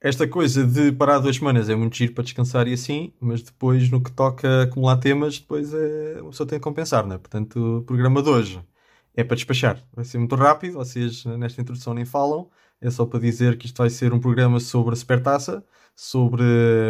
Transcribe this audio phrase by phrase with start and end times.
[0.00, 3.90] esta coisa de parar duas semanas é muito giro para descansar e assim, mas depois
[3.90, 7.18] no que toca acumular temas, depois é, uma pessoa tem que compensar, né?
[7.18, 8.62] Portanto, o programa de hoje
[9.14, 9.82] é para despachar.
[9.92, 12.48] Vai ser muito rápido, vocês nesta introdução nem falam.
[12.80, 15.64] É só para dizer que isto vai ser um programa sobre a Supertaça,
[15.96, 16.44] sobre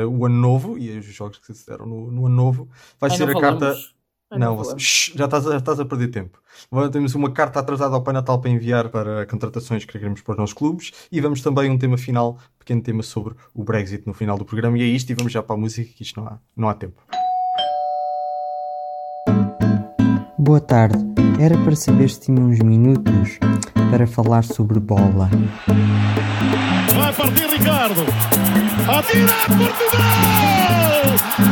[0.06, 2.68] o Ano Novo e os jogos que se deram no, no Ano Novo.
[3.00, 3.75] Vai Ai, ser a carta.
[4.30, 4.79] Ai, não Não, você-.
[4.79, 6.38] Shhh, já, estás, a- já estás a perder tempo.
[6.70, 10.32] Agora temos uma carta atrasada ao Pai Natal para enviar para contratações que queremos para
[10.32, 14.12] os nossos clubes e vamos também um tema final, pequeno tema sobre o Brexit no
[14.12, 14.76] final do programa.
[14.76, 16.75] E é isto, e vamos já para a música, que isto não há, não há
[16.75, 17.00] tempo.
[20.36, 20.98] Boa tarde.
[21.40, 23.39] Era para saber se tinha uns minutos
[23.90, 25.31] para falar sobre bola.
[26.96, 28.00] Vai partir Ricardo.
[28.89, 29.98] Atira Portugal!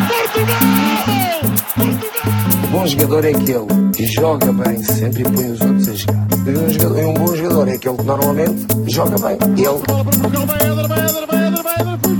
[0.09, 1.41] Portugal!
[1.77, 2.46] Portugal!
[2.71, 6.27] Bom jogador é aquele que joga bem sempre e põe os outros a jogar.
[6.47, 9.39] E um, jogador- e um bom jogador é aquele que normalmente joga bem.
[9.57, 9.67] Ele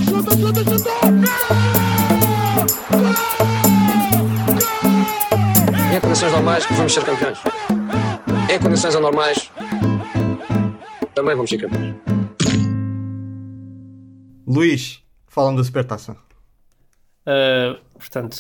[0.05, 0.91] chuta, chuta!
[5.95, 7.39] em condições normais vamos ser campeões.
[8.51, 9.51] Em condições anormais
[11.15, 11.95] também vamos ser campeões.
[14.47, 16.17] Luís, falam da Supertaça.
[17.27, 18.37] Uh, portanto,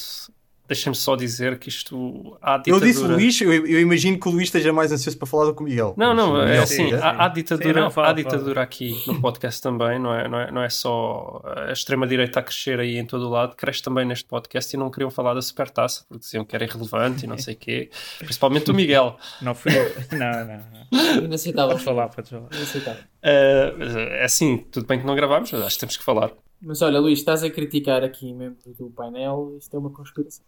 [0.69, 2.86] deixem-me só dizer que isto há Eu ditadura.
[2.86, 5.62] disse Luís, eu, eu imagino que o Luís esteja mais ansioso para falar do que
[5.62, 5.95] o Miguel.
[5.97, 8.14] Não, não, é Miguel, assim, sim, há, há ditadura, Sim, não, fala, há fala.
[8.14, 12.42] ditadura aqui no podcast também, não é, não é, não é só a extrema-direita a
[12.42, 15.42] crescer aí em todo o lado, cresce também neste podcast e não queriam falar da
[15.42, 19.17] supertaça, porque diziam que era irrelevante e não sei o quê, principalmente o Miguel.
[19.41, 19.92] Não fui eu.
[20.12, 20.62] Não, não.
[20.91, 21.25] não.
[21.25, 21.70] Inaceitável.
[21.70, 22.48] Podes falar, podes falar.
[22.53, 23.03] Inaceitável.
[23.03, 26.30] Uh, mas, é assim, tudo bem que não gravámos, mas acho que temos que falar.
[26.60, 29.56] Mas olha, Luís, estás a criticar aqui membros do painel.
[29.58, 30.44] Isto é uma conspiração.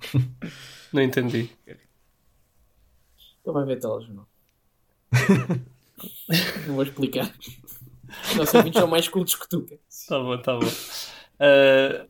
[0.92, 1.50] Não entendi.
[3.40, 4.28] Então vai ver telejornal.
[6.66, 7.32] não vou explicar.
[8.30, 9.64] Os nossos ouvintes são mais cultos que tu.
[10.08, 10.66] Tá bom, tá bom.
[10.66, 12.08] Uh,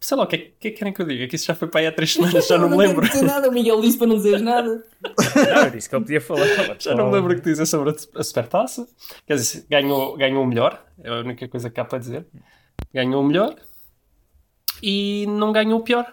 [0.00, 1.26] sei lá, o que é que é que querem que eu diga?
[1.28, 3.08] Que isso já foi para aí há três semanas, já não me quero lembro.
[3.08, 3.48] dizer nada.
[3.48, 4.84] O Miguel disse para não dizeres nada.
[5.04, 6.46] Não, eu disse que ele podia falar.
[6.78, 8.86] Já não me lembro o que dizer sobre a Supertaça.
[9.26, 12.26] Quer dizer, ganhou, ganhou o melhor, é a única coisa que há para dizer.
[12.94, 13.54] Ganhou o melhor
[14.82, 16.06] e não ganhou o pior.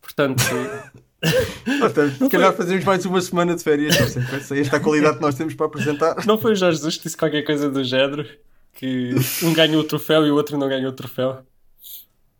[0.00, 0.42] Portanto,
[1.80, 3.96] Portanto, se calhar fazemos mais uma semana de férias.
[4.16, 6.24] não sei, Esta qualidade que nós temos para apresentar.
[6.26, 8.24] não foi o Jorge Jesus que disse qualquer coisa do género
[8.74, 9.10] que
[9.42, 11.44] um ganhou o troféu e o outro não ganhou o troféu.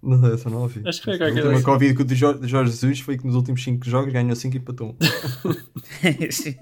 [0.02, 0.82] Não, essa não ouvi.
[0.86, 3.26] Acho que foi A qualquer coisa que ouvi do Jorge, do Jorge Jesus foi que
[3.26, 4.90] nos últimos 5 jogos ganhou 5 e empatou.
[4.90, 4.96] um.
[6.30, 6.56] Sim.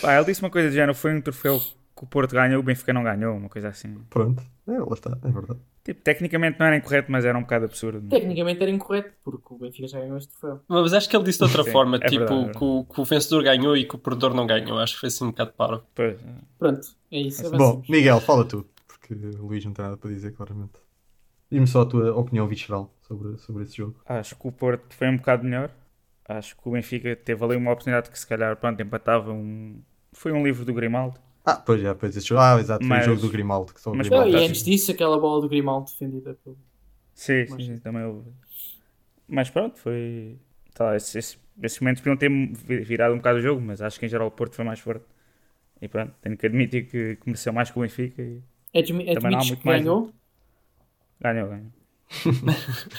[0.00, 2.62] Pá, ele disse uma coisa do género: foi um troféu que o Porto ganhou, o
[2.62, 3.94] Benfica não ganhou, uma coisa assim.
[4.10, 5.60] Pronto, é, lá está, é verdade.
[5.82, 8.06] Tipo, tecnicamente não era incorreto, mas era um bocado absurdo.
[8.08, 10.60] Tecnicamente era incorreto, porque o Benfica já ganhou este troféu.
[10.68, 12.58] Mas acho que ele disse de outra Sim, forma, é tipo, verdade, é verdade.
[12.58, 14.78] que, o, que o vencedor ganhou e que o perdedor não ganhou.
[14.78, 15.84] Acho que foi assim um bocado parvo.
[15.94, 16.18] Pois,
[16.58, 17.42] Pronto, é isso.
[17.42, 17.88] Bom, avancemos.
[17.88, 20.85] Miguel, fala tu, porque o Luís não tem nada para dizer, claramente.
[21.50, 24.00] Diz-me só a tua opinião visceral sobre, sobre esse jogo.
[24.06, 25.70] acho que o Porto foi um bocado melhor.
[26.28, 29.80] Acho que o Benfica teve ali uma oportunidade que se calhar pronto, empatava um.
[30.12, 31.20] Foi um livro do Grimaldo.
[31.44, 32.40] Ah, pois já, pois esse jogo.
[32.40, 33.72] Ah, exato, foi Mas- o jogo do Grimaldo.
[33.72, 34.76] Que só mas- Não, Grimaldo e já antes tinha.
[34.76, 36.58] disso, aquela bola do Grimaldo defendida pelo.
[37.14, 38.28] Sim, Mas- sim, também houve.
[39.28, 40.36] Mas pronto, foi.
[40.74, 43.98] Tá, esses, esses, esses momentos podiam ter vi- virado um bocado o jogo, mas acho
[44.00, 45.04] que em geral o Porto foi mais forte.
[45.80, 48.42] E pronto, tenho que admitir que mereceu mais que o Benfica e
[48.74, 49.84] Admi não admites que mais,
[51.20, 51.48] ganhou?
[51.48, 51.66] ganhou.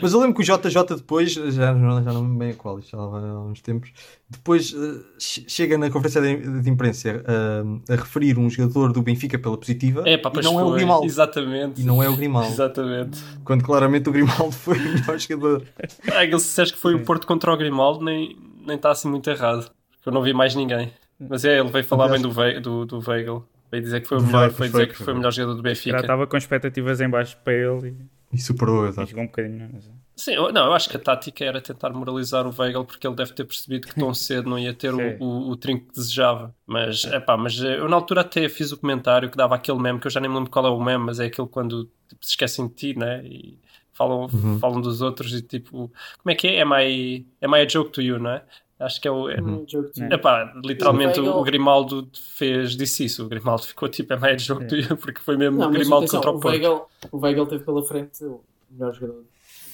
[0.00, 2.78] Mas eu lembro que o JJ depois, já, não- já não me bem a qual,
[2.78, 3.90] isto já há uns tempos,
[4.28, 4.72] depois
[5.18, 9.56] che- chega na conferência de, de imprensa eh, a referir um jogador do Benfica pela
[9.56, 10.76] positiva É, pá, e não é o foi.
[10.76, 11.06] Grimaldo.
[11.06, 11.80] Exatamente.
[11.80, 12.52] E não é o Grimaldo.
[12.52, 13.18] Exatamente.
[13.42, 15.62] Quando claramente o Grimaldo foi o melhor jogador.
[16.14, 19.08] Ah, ele se disseste que foi o Porto contra o Grimaldo, nem nem está assim
[19.08, 19.70] muito errado.
[19.92, 20.92] Porque eu não vi mais ninguém.
[21.18, 23.42] Mas é, ele veio falar bem do, Ve do, do Weigl.
[23.70, 25.04] Veio dizer que foi o melhor, foi foi, dizer que foi.
[25.06, 26.00] foi o melhor jogador do Já Benfica.
[26.00, 27.96] estava com expectativas em baixo para ele
[28.32, 29.18] e, E superou, exato.
[29.18, 29.70] um bocadinho.
[29.72, 33.06] Mas, Sim, eu, não, eu acho que a tática era tentar moralizar o Weigl porque
[33.06, 35.92] ele deve ter percebido que tão cedo não ia ter o, o, o trinco que
[35.94, 36.52] desejava.
[36.66, 40.00] Mas, epá, mas eh, eu na altura até fiz o comentário que dava aquele meme,
[40.00, 42.24] que eu já nem me lembro qual é o meme, mas é aquele quando tipo,
[42.24, 43.24] se esquecem de ti, né?
[43.24, 43.58] E
[43.92, 44.28] falam,
[44.60, 45.92] falam dos outros e tipo,
[46.22, 46.62] como é que é?
[46.62, 48.42] Am I, am I a joke to you, não é?
[48.80, 49.28] Acho que é o.
[49.28, 53.24] É, Um jogo de- Epá, literalmente O Grimaldo fez, disse isso.
[53.24, 56.04] O Grimaldo ficou tipo, é mais jogo to you, porque foi mesmo Não, o Grimaldo
[56.06, 56.86] atenção, contra o o Porto.
[57.12, 58.40] O Weigl teve pela frente o
[58.70, 59.24] melhor jogador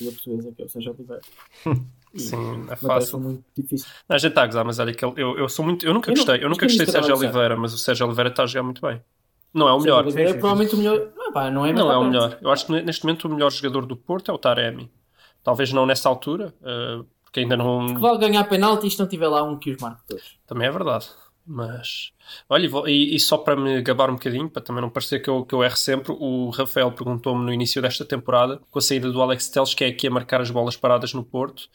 [0.00, 1.20] da Portuguesa, que é o Sérgio Oliveira.
[2.16, 3.18] Sim, é fácil.
[3.18, 3.88] muito difícil.
[4.08, 5.84] Não, a gente está a gozar, mas olha que eu, eu sou muito.
[5.84, 7.16] Eu nunca Eu não- gostei, eu mas nunca gostei de Sérgio?
[7.16, 9.02] Oliveira, mas o Sérgio Oliveira está a jogar muito bem.
[9.52, 10.04] Não é o Sérgio melhor.
[10.04, 11.08] Oliveira é sim, provavelmente o melhor.
[11.18, 12.38] Ah, pá, não é Não é o melhor.
[12.40, 14.90] Eu acho que neste momento o melhor jogador do Porto é o Taremi.
[15.42, 17.00] Talvez não nessa altura, eh,
[17.34, 17.98] porque ainda Que não.
[17.98, 20.38] vale ganhar penalti e se não tiver lá um que os marque todos.
[20.46, 21.06] Também é verdade.
[21.46, 22.12] Mas,
[22.48, 25.44] olha, e e, só para me gabar um bocadinho, para também não parecer que eu,
[25.44, 29.20] que eu erro sempre, o Rafael perguntou-me no início desta temporada, com a saída do
[29.20, 31.68] Alex Telles, que é aqui a marcar as bolas paradas no Porto,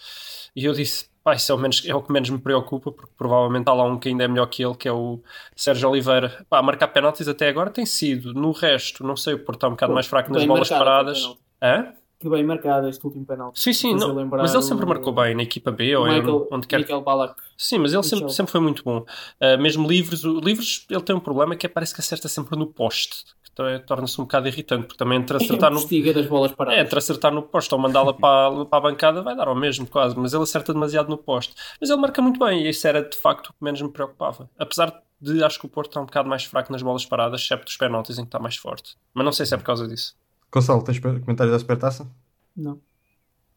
[0.56, 3.12] e eu disse, pá, isso é o, menos, é o que menos me preocupa, porque
[3.16, 5.22] provavelmente há lá um que ainda é melhor que ele, que é o
[5.56, 6.44] Sérgio Oliveira.
[6.50, 9.72] Pá, marcar penaltis até agora tem sido, no resto, não sei, o Porto está um
[9.72, 11.38] bocado Pô, mais fraco nas bolas marcado, paradas.
[11.62, 11.94] Hã?
[12.20, 13.58] Que bem marcado este último penalti.
[13.62, 16.48] Sim, sim, não, mas ele sempre o- marcou bem na equipa B ou em- Michael,
[16.52, 17.42] onde quer que Michael Ballack.
[17.58, 19.06] Sim, mas ele sempre, sempre foi muito bom.
[19.42, 22.58] Uh, mesmo livros, o livros ele tem um problema que é parece que acerta sempre
[22.60, 23.24] no poste,
[23.56, 25.80] to- torna-se um bocado irritante, porque também entre acertar no,
[26.14, 26.78] das bolas paradas.
[26.80, 29.88] é, entre acertar no poste ou mandá-la para, para a bancada vai dar ao mesmo
[29.88, 31.56] quase, mas ele acerta demasiado no poste.
[31.80, 34.50] Mas ele marca muito bem e isso era de facto o que menos me preocupava.
[34.60, 37.66] Apesar de acho que o Porto está um bocado mais fraco nas bolas paradas, excepto
[37.66, 38.98] dos penaltis em que está mais forte.
[39.14, 40.16] Mas não sei se é por causa disso.
[40.52, 42.08] Gonçalo, tens comentários da Supertaça?
[42.56, 42.82] Não.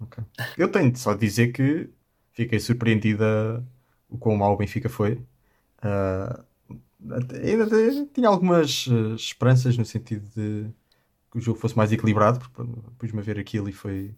[0.00, 0.22] Ok.
[0.58, 1.88] Eu tenho só de dizer que
[2.32, 3.64] fiquei surpreendida
[4.08, 5.24] o quão mau o Benfica foi.
[7.10, 10.70] Até- ainda até tinha algumas eh, esperanças no sentido de
[11.30, 12.62] que o jogo fosse mais equilibrado, porque
[12.98, 14.14] pus-me a ver aquilo e foi,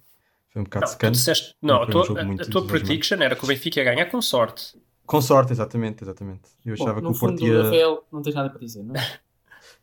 [0.50, 1.18] foi um bocado Não, secante.
[1.18, 3.84] disseste, não, Não a um tua, jogo a- tua prediction era que o Benfica ia
[3.84, 4.76] ganhar com sorte.
[5.06, 6.42] Com sorte, exatamente, exatamente.
[6.64, 7.62] Eu Bom, achava que no o Porto fundo, ia...
[7.62, 8.98] Rafael, não tens nada para dizer, não é?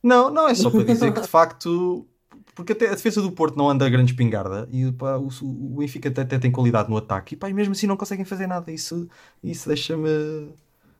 [0.03, 2.07] Não, não, é só para dizer que de facto.
[2.61, 5.77] Porque até a defesa do Porto não anda a grande espingarda e pá, o, o
[5.79, 8.45] Benfica até, até tem qualidade no ataque e, pá, e mesmo assim não conseguem fazer
[8.45, 8.71] nada.
[8.71, 9.09] Isso,
[9.43, 10.07] isso deixa-me.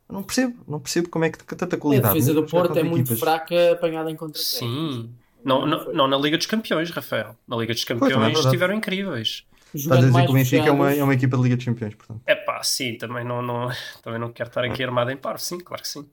[0.10, 2.14] Não percebo, não percebo como é que tanta A qualidade.
[2.16, 3.20] defesa mesmo do a Porto é muito equipas.
[3.20, 5.14] fraca apanhada em contra Sim.
[5.46, 7.36] Não, não, não na Liga dos Campeões, Rafael.
[7.48, 8.40] Na Liga dos é Campeões verdade.
[8.40, 9.46] estiveram incríveis.
[9.74, 11.96] Estás a dizer que o Benfica é uma, é uma equipa de Liga dos Campeões,
[11.96, 12.22] portanto.
[12.26, 13.70] É pá, sim, também não, não,
[14.04, 15.40] também não quero estar aqui armado em par.
[15.40, 16.06] Sim, claro que sim.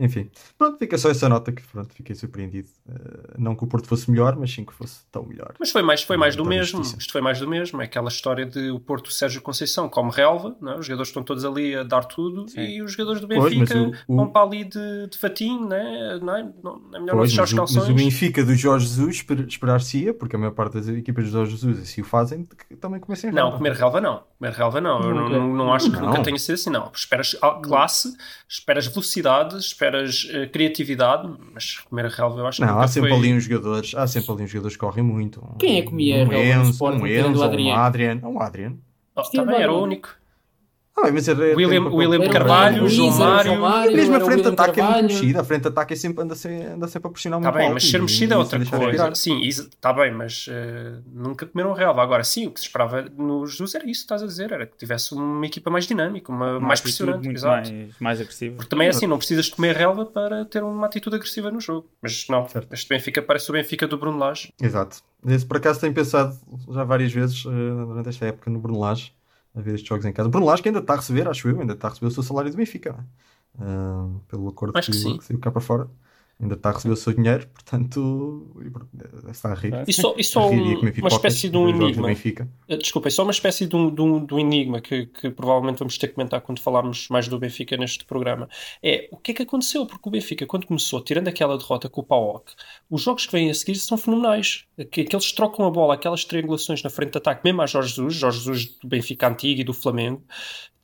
[0.00, 2.68] Enfim, pronto, fica só essa nota que pronto, fiquei surpreendido.
[2.88, 5.54] Eh, não que o Porto fosse melhor, mas sim que fosse tão melhor.
[5.58, 6.78] Mas foi mais, foi mais do mesmo.
[6.78, 6.98] justiça.
[7.00, 7.82] Isto foi mais do mesmo.
[7.82, 10.78] É aquela história de o Porto Sérgio Conceição como relva, não é?
[10.78, 12.60] os jogadores estão todos ali a dar tudo Sim.
[12.60, 15.66] e os jogadores do Pois, Benfica mas o- o- vão para ali de, de fatinho,
[15.66, 16.18] né?
[16.22, 16.48] não é?
[16.62, 17.88] Não, é melhor não Pois, fechar mas, os o, mas calções.
[17.92, 21.50] o Benfica do Jorge Jesus esper- esperar-se-ia, porque a maior parte das equipas do Jorge
[21.52, 22.46] Jesus assim o fazem,
[22.80, 24.22] também comecem a Não, comer relva não.
[24.38, 25.00] Comer relva não.
[25.02, 26.06] Eu não, não, não acho que Não.
[26.06, 26.90] nunca tenha sido assim, não.
[26.94, 28.16] Esperas a- classe,
[28.48, 33.18] esperas velocidade, esperas eh, criatividade, mas comer relva eu acho que Não, há sempre foi...
[33.18, 35.42] ali uns jogadores, há sempre ali uns jogadores que correm muito.
[35.58, 37.80] Quem é que comia um relva no Enzo, um Enzo, um Adriano?
[37.80, 38.76] Adrian, um Adrian.
[39.14, 40.10] Oh, também era o único.
[40.98, 43.50] Ah, bem, mas era, era- William- tem um William Carvalho, Luís, João o Mário.
[43.52, 45.06] João Mário, Mesmo a o frente de ataque é muito Carvalho.
[45.14, 47.58] mexida, a frente de ataque é sempre, anda, se, anda sempre a pressionar Está muito
[47.58, 49.14] bem, alto mas e- ser mexido é e outra coisa.
[49.14, 52.02] Sim, está bem, mas eh, nunca comeram relva.
[52.02, 54.66] Agora, sim, o que se esperava no Jesus era isso que estás a dizer, era
[54.66, 57.28] que tivesse uma equipa mais dinâmica, uma, Uma mais pressionante.
[57.28, 57.70] Exato.
[57.70, 58.56] mais, mais agressiva.
[58.56, 61.60] Porque também é assim, não precisas de comer relva para ter uma atitude agressiva no
[61.60, 61.86] jogo.
[62.02, 62.72] Mas não, Certo.
[62.72, 64.52] este Benfica parece o Benfica do Bruno Lage.
[64.60, 64.98] Exato.
[65.26, 66.36] Esse, por acaso tenho pensado
[66.70, 67.50] já várias vezes eh,
[67.86, 69.12] durante esta época no Bruno Lage,
[69.58, 70.28] a ver estes jogos em casa.
[70.28, 72.22] Bruno Lage que ainda está a receber, acho eu, ainda está a receber o seu
[72.22, 73.28] salário do Benfica, é?
[73.60, 75.18] Ah, pelo acordo Acho que sim.
[75.20, 75.88] saiu cá para fora.
[76.40, 78.46] Ainda está a receber o seu dinheiro, portanto,
[79.26, 79.74] e, estar a rir.
[79.88, 82.12] E só, e só rir e um- comer uma espécie de um enigma.
[82.68, 85.78] Eh, Desculpem, só uma espécie de um, de um- de um enigma que, que provavelmente
[85.80, 88.48] vamos ter que comentar quando falarmos mais do Benfica neste programa.
[88.80, 89.84] É o que é que aconteceu?
[89.84, 92.52] Porque o Benfica, quando começou, tirando aquela derrota com o PAOK,
[92.88, 94.64] os jogos que vêm a seguir são fenomenais.
[94.92, 97.88] Que, que eles trocam a bola, aquelas triangulações na frente de ataque, mesmo a Jorge
[97.88, 100.22] Jesus, Jorge Jesus do Benfica antigo e do Flamengo.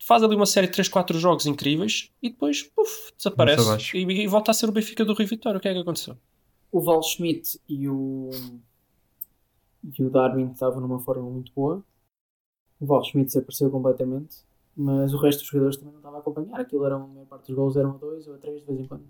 [0.06, 2.70] Faz ali uma série de 3, 4 jogos incríveis e depois,
[3.16, 5.56] desaparece e, e volta a ser o Benfica do Rui Vitória.
[5.56, 6.14] O que é que aconteceu?
[6.70, 8.28] O Val Schmidt e o,
[9.82, 11.82] e o Darwin estavam numa forma muito boa.
[12.78, 14.36] O Val Schmidt desapareceu completamente,
[14.76, 16.60] mas o resto dos jogadores também não estava a acompanhar.
[16.60, 18.80] Aquilo eram, a maior parte dos gols eram a 2 ou a 3 de vez
[18.80, 19.06] em quando.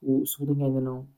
[0.00, 1.08] O Sublinho ainda não,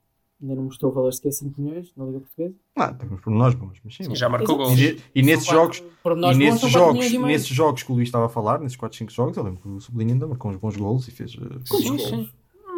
[0.42, 2.54] ainda não mostrou valor sequer 5 milhões na Liga Portuguesa.
[2.76, 4.04] Ah, temos por nós bons, mas sim.
[4.04, 4.78] Sim, já marcou gols.
[4.78, 7.94] E, e nesses São jogos, quatro- nós e nesses jogos, e nesses jogos que o
[7.94, 10.50] Luís estava a falar, nesses 4, 5 jogos, eu lembro que o Sublinho ainda marcou
[10.50, 11.32] uns bons golos e fez.
[11.34, 12.02] eh, Quantos Sim, gols?
[12.02, 12.30] sim.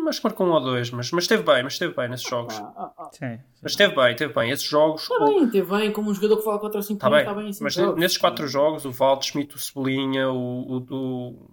[0.05, 2.55] Mas marcou um ou dois, mas, mas esteve bem, mas esteve bem nesses jogos.
[2.57, 3.11] Ah, ah, ah.
[3.11, 3.39] Sim.
[3.63, 4.51] Mas esteve bem, esteve bem.
[4.51, 5.01] Esses jogos.
[5.03, 7.33] Está bem, teve bem, como um jogador que fala 4 ou 5 Está bem, está
[7.33, 7.99] bem mas jogos.
[7.99, 10.37] nesses quatro jogos, o Valdo, Schmidt, o Cebolinha, o.
[10.77, 11.51] o, o...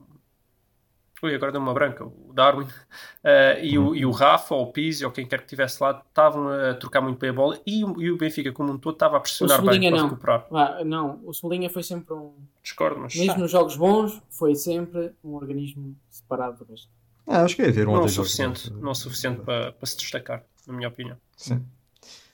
[1.23, 2.03] Ui, agora deu uma branca.
[2.05, 2.67] O Darwin
[3.23, 6.03] eh, e, o, e o Rafa, ou o Pizzi, ou quem quer que estivesse lá,
[6.07, 8.93] estavam a trocar muito bem a bola e, o- e o Benfica, como um todo,
[8.93, 10.03] estava a pressionar bem para não.
[10.09, 10.47] recuperar.
[10.51, 12.33] Ah, não, o Sublinha foi sempre um.
[12.63, 13.15] Discordo, mas.
[13.15, 16.89] Mesmo nos jogos bons, foi sempre um organismo separado do resto.
[17.27, 18.31] Ah, acho que é ver um Não o dois jogos.
[18.31, 21.17] suficiente, não o suficiente para, para se destacar, na minha opinião.
[21.37, 21.63] Sim.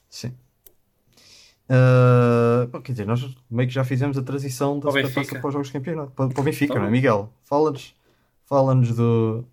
[0.10, 0.34] Sim.
[1.70, 5.40] Ah, bom, quer dizer, nós meio que já fizemos a transição da Benfica.
[5.40, 6.12] para os jogos de campeonato.
[6.12, 6.82] Para, para o Benfica, Então.
[6.84, 7.30] não é, Miguel?
[7.44, 7.94] Fala-nos
[8.48, 9.46] fala do.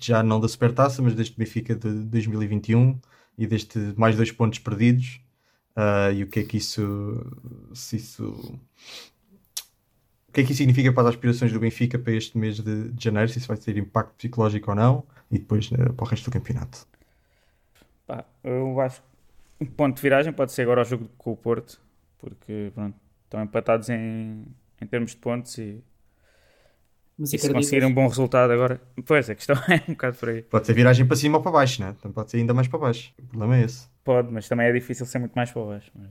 [0.00, 2.98] Já não da Supertaça, mas deste Benfica de 2021
[3.38, 5.20] e deste mais dois pontos perdidos.
[5.74, 7.24] Ah, e o que é que isso.
[7.72, 8.24] Se isso.
[10.28, 12.90] O que é que isso significa para as aspirações do Benfica para este mês de,
[12.90, 16.06] de janeiro, se isso vai ter impacto psicológico ou não, e depois eh, para o
[16.06, 16.86] resto do campeonato.
[18.06, 21.36] Pá, eu acho que um ponto de viragem pode ser agora o jogo com o
[21.36, 21.80] Porto,
[22.18, 24.44] porque pronto, estão empatados em,
[24.78, 25.82] em termos de pontos e,
[27.18, 28.80] Mas e se conseguirem um bom resultado agora.
[29.06, 30.42] Pois, a questão é um bocado por aí.
[30.42, 31.94] Pode ser viragem para cima ou para baixo, né?
[31.98, 33.12] Então pode ser ainda mais para baixo.
[33.18, 33.88] O problema é esse.
[34.04, 35.90] Pode, mas também é difícil ser muito mais para baixo.
[35.94, 36.08] Mas...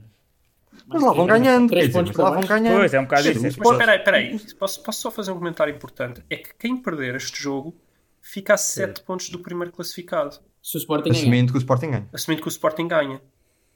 [0.88, 2.78] Mas lá vão ganhando, três pontos lá vão ganhando.
[2.78, 3.40] Pois, é um bocado isso.
[3.40, 4.38] o espera aí, espera aí.
[4.58, 6.22] Posso, posso só fazer um comentário importante?
[6.28, 7.74] É que quem perder este jogo
[8.20, 11.22] fica a 7 pontos do primeiro classificado, Se o Sporting ganhar.
[11.22, 12.08] Assumindo que o Sporting ganha.
[12.12, 13.20] assumindo que o Sporting ganha.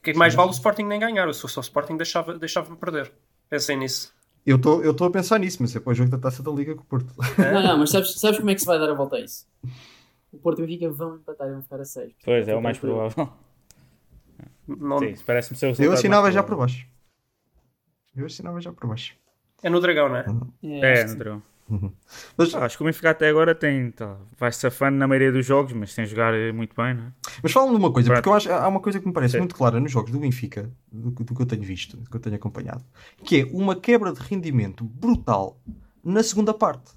[0.03, 1.27] Que mais vale o Sporting nem ganhar.
[1.27, 3.13] Eu se fosse o Sporting deixava- deixava-me perder.
[3.49, 4.13] Pensem nisso.
[4.47, 6.83] Eu estou a pensar nisso, mas é para o jogo da taça da Liga com
[6.83, 7.13] o Porto.
[7.39, 9.47] Não, não, mas sabes, sabes como é que se vai dar a volta a isso?
[10.33, 12.13] O Porto e o Benfica vão empatar e vão ficar a 6.
[12.25, 13.29] Pois, é o mais provável.
[14.67, 16.87] Não- Sim, isso parece-me ser o Eu assinava já por baixo.
[18.17, 19.15] Eu assinava já por baixo.
[19.63, 20.25] É no Dragão, não é?
[20.63, 21.43] É, que no dragão.
[22.37, 25.47] Mas, Ah, acho que o Benfica até agora tem, tá, vai safando na maioria dos
[25.47, 27.13] jogos, mas sem jogar eh, muito bem, não é?
[27.43, 29.39] mas fala-me de uma coisa, porque eu acho, há uma coisa que me parece Sim.
[29.39, 32.17] muito clara nos jogos do Benfica, do, que- do que eu tenho visto, do que
[32.17, 32.85] eu tenho acompanhado,
[33.25, 35.61] que é uma quebra de rendimento brutal
[36.03, 36.93] na segunda parte.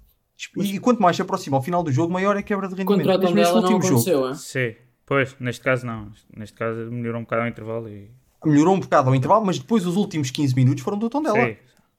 [0.58, 3.06] E, quanto mais se aproxima ao final do jogo, maior é a quebra de rendimento.
[3.06, 3.94] Contra o neste último jogo.
[4.02, 4.36] aconteceu, hein?
[4.36, 4.76] Sim,
[5.06, 6.12] pois, neste caso não.
[6.36, 8.12] Neste caso melhorou um bocado ao intervalo e.
[8.44, 11.46] Melhorou um bocado ao intervalo, mas depois os últimos 15 minutos foram do Tondela.
[11.48, 11.56] Sim,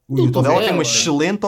[0.09, 1.41] O Do Tondela tem uma excelente.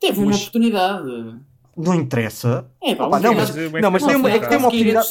[0.00, 1.34] Teve uma Mas- oportunidade.
[1.78, 2.64] Não interessa.
[2.82, 5.08] É, pá, Opa, não, mas, não, mas tem uma, é que tem uma oportunidade.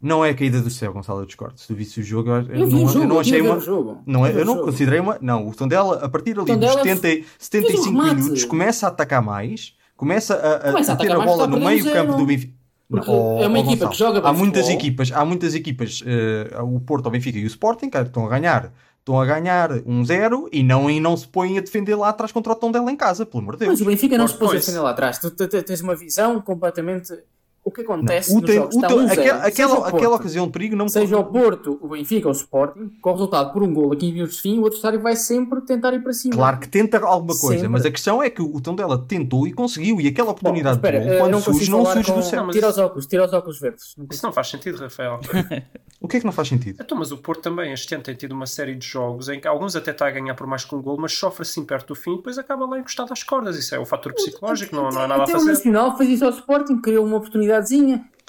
[0.00, 1.60] Não é a caída do céu, Gonçalo, eu discordo.
[1.60, 3.60] Se tu visse o jogo, eu, Eu não, jogo, eu não eu achei ver uma.
[3.60, 3.98] jogo.
[4.04, 5.16] Não, é, eu ver não considerei uma.
[5.20, 8.14] Não, o Tondela, a partir ali dos 70, 75 remate.
[8.16, 11.60] minutos, começa a atacar mais, começa a, a- Começa a a ter a bola no
[11.60, 12.52] meio um campo do Benfica.
[12.90, 14.80] Não, é uma equipa Gonçalo, que joga bem há muitas futebol.
[14.80, 18.28] equipas, há muitas equipas, eh, o Porto, o Benfica e o Sporting, que estão a
[18.28, 18.72] ganhar,
[19.02, 22.30] estão a ganhar um zero e não, e não se põem a defender lá atrás
[22.30, 23.72] contra o Tondela em casa, pelo amor de Deus.
[23.72, 25.18] Mas o Benfica não se pôs a defender lá atrás.
[25.18, 27.12] Tu tens uma visão completamente.
[27.64, 28.74] O que acontece O nos jogos?
[28.74, 31.16] o Está tem- 1-0, aquela, seja aquela, o Porto, aquela ocasião de perigo não Seja
[31.16, 34.12] o Porto, o Benfica ou o Sporting, com o resultado por um gol a 15
[34.12, 36.34] minutos de fim, o adversário vai sempre tentar ir para cima.
[36.34, 37.68] Claro que tenta alguma coisa, Sempre.
[37.68, 40.98] mas a questão é que o Tondela tentou e conseguiu, e aquela Bom, oportunidade espera,
[40.98, 42.18] de gol, eu quando não surge, não surge com...
[42.18, 42.40] do céu.
[42.40, 43.94] Não, mas Tira os óculos, tira os óculos verdes.
[43.96, 45.20] Não Isso não faz sentido, Rafael.
[46.00, 46.78] O que é que não faz sentido?
[46.82, 49.46] Então, mas o Porto também este ano tem tido uma série de jogos em que
[49.46, 51.94] alguns até está a ganhar por mais que um gol, mas sofre assim perto do
[51.94, 53.56] fim e depois acaba lá encostado às cordas.
[53.56, 55.52] Isso é o fator psicológico, não, não há nada a Até o fazer.
[55.52, 57.20] Nacional fez isso ao Sporting, criou uma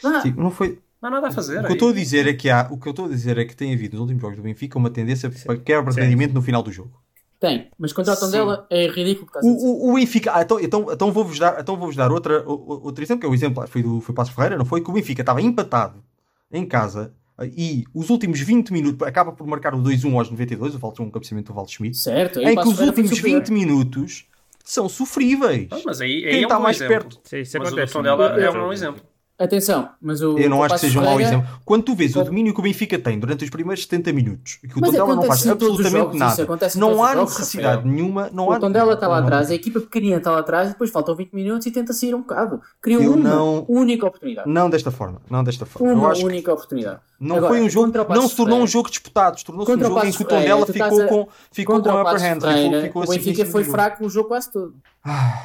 [0.03, 0.79] Ah, Sim, não foi.
[1.01, 1.59] Não há nada a fazer.
[1.59, 3.37] O que eu estou a dizer é que há, o que eu estou a dizer
[3.37, 6.01] é que tem havido nos últimos jogos do Benfica uma tendência para quebra de Sim.
[6.01, 7.01] rendimento no final do jogo.
[7.39, 9.67] Tem, mas contra o Tondela é ridículo que estás O, a dizer.
[9.67, 13.19] o, o Benfica, ah, então, então, então vou-vos dar, então vou-vos dar outra, outro exemplo,
[13.19, 14.79] que é o exemplo, foi do foi Passo Ferreira, não foi?
[14.81, 16.01] Que o Benfica estava empatado
[16.49, 20.75] em casa ah, e os últimos 20 minutos, acaba por marcar o 2-1 aos 92,
[20.75, 23.41] o Valdo um cabeceamento do Valdo Schmidt, Certo, em que os últimos superior.
[23.41, 24.25] 20 minutos
[24.63, 25.67] são sofríveis.
[25.69, 27.09] Ah, mas aí, aí Quem é um está mais exemplo.
[27.09, 27.19] perto?
[27.25, 27.91] Sim, isso Mas o acontece.
[27.91, 28.41] Tondela muito.
[28.41, 29.01] é um exemplo.
[29.37, 30.37] Atenção, mas o.
[30.37, 31.47] Eu não acho que seja um mau exemplo.
[31.65, 34.77] Quando tu vês o domínio que o Benfica tem durante os primeiros 70 minutos, que
[34.77, 38.29] o Tondela não faz absolutamente nada, não há necessidade nenhuma.
[38.31, 41.33] Não O Tondela está lá atrás, a equipa pequenina está lá atrás, depois faltam 20
[41.33, 42.61] minutos e tenta sair um bocado.
[42.79, 44.47] Criou uma única oportunidade.
[44.47, 45.91] Não desta forma, não desta forma.
[45.93, 46.99] Uma única oportunidade.
[47.19, 50.21] não foi um jogo, não se tornou um jogo disputado, tornou-se um jogo em que
[50.21, 54.03] o Tondela ficou a- com, ficou Contra com o upper hand, o Benfica foi fraco
[54.03, 54.75] no jogo quase todo.
[55.03, 55.41] Ah,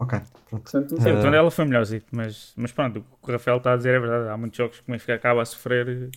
[0.00, 0.62] ok, pronto.
[0.64, 3.72] Portanto, Sim, Eh, o Tondela foi melhorzinho, mas, mas pronto, o que o Rafael está
[3.74, 4.28] a dizer é verdade.
[4.28, 6.10] Há muitos jogos que o Benfica acaba a sofrer.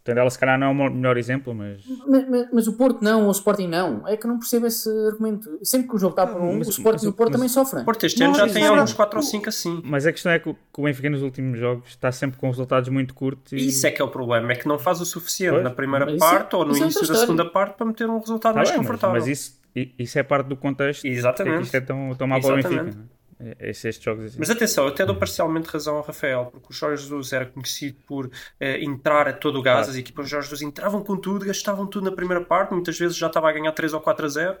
[0.00, 1.82] O Tondela, se calhar, não é o melhor exemplo, mas.
[2.08, 4.08] mas, mas- mas o Porto não, o Sporting não.
[4.08, 5.58] É que não percebo esse argumento.
[5.62, 7.36] Sempre que o jogo está por um, mas- o Sporting mas- e o Porto mas-
[7.36, 7.82] também sofrem.
[7.82, 8.94] O Porto este ano já tem é alguns verdade.
[8.96, 9.82] 4 ou 5 assim.
[9.84, 12.46] Mas a questão é que o, que o Benfica nos últimos jogos está sempre com
[12.48, 13.52] resultados muito curtos.
[13.52, 13.56] E...
[13.68, 15.64] Isso é que é o problema, é que não faz o suficiente Pois.
[15.64, 17.86] na primeira Mas isso é- parte ou no é início outra da segunda parte para
[17.86, 19.14] meter um resultado Tá mais bem, confortável.
[19.16, 19.60] mas isso,
[19.98, 21.04] isso é parte do contexto.
[21.04, 21.52] Exatamente.
[21.56, 22.96] Porque isto é tão, tão mal para o Exatamente.
[22.96, 23.19] Benfica.
[23.40, 23.56] É?
[23.58, 24.36] É- Estes jogos assim.
[24.38, 27.96] Mas atenção, eu até dou parcialmente razão ao Rafael, porque o Jorge Jesus era conhecido
[28.06, 31.44] por eh, entrar a todo o gás, as equipas do Jorge Jesus entravam com tudo,
[31.44, 34.28] gastavam tudo na primeira parte, muitas vezes já estava a ganhar 3 ou 4 a
[34.28, 34.56] 0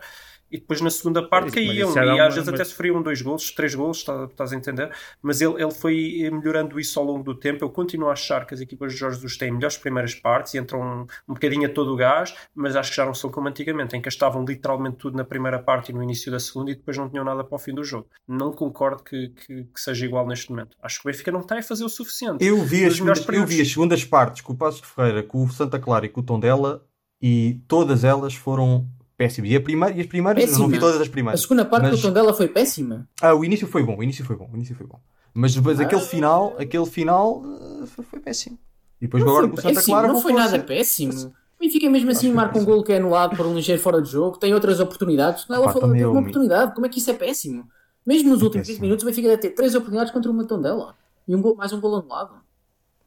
[0.50, 1.92] e depois na segunda parte caíam e uma-
[2.26, 4.90] às vezes até sofriam dois golos, três golos, está- estás a entender?
[5.22, 7.64] Mas ele, ele foi eh, melhorando isso ao longo do tempo.
[7.64, 10.58] Eu continuo a achar que as equipas de Jorge Jesus têm melhores primeiras partes e
[10.58, 13.48] entram um, um bocadinho a todo o gás, mas acho que já não são como
[13.48, 16.74] antigamente, em que gastavam literalmente tudo na primeira parte e no início da segunda e
[16.74, 18.08] depois não tinham nada para o fim do jogo.
[18.26, 20.76] Não concordo que, que- que seja igual neste momento.
[20.82, 22.44] Acho que o Benfica não está a fazer o suficiente.
[22.44, 25.44] Eu vi, as segundas, eu vi as segundas partes com o Passos de Ferreira, com
[25.44, 26.84] o Santa Clara e com o Tondela
[27.22, 28.86] e todas elas foram
[29.20, 29.50] péssimas.
[29.50, 30.80] E, a primeira, e as primeiras, eu não vi Péssima.
[30.80, 31.40] todas as A primeiras.
[31.42, 33.06] segunda parte Mas- do Tondela foi péssima.
[33.20, 34.98] Ah, o início foi bom, o início foi bom, o início foi bom.
[35.34, 35.82] Mas depois Ah.
[35.84, 37.42] aquele final, aquele final
[37.82, 38.58] eh, foi, foi péssimo.
[39.00, 40.64] E depois Não agora foi com o Santa péssimo, Clara não foi a nada ser-
[40.66, 41.12] péssimo.
[41.12, 42.74] O Benfica mesmo assim marca um péssimo.
[42.74, 45.46] gol que é anulado por um ligeiro fora de jogo, tem outras oportunidades.
[45.48, 46.74] Não, ela teve eu uma oportunidade.
[46.74, 47.68] Como é que isso é péssimo?
[48.06, 48.76] Mesmo nos últimos péssimo.
[48.78, 50.94] 20 minutos, o Benfica deve ter 3 oportunidades contra uma Tondela.
[51.28, 52.34] E um gol, mais um gol anulado.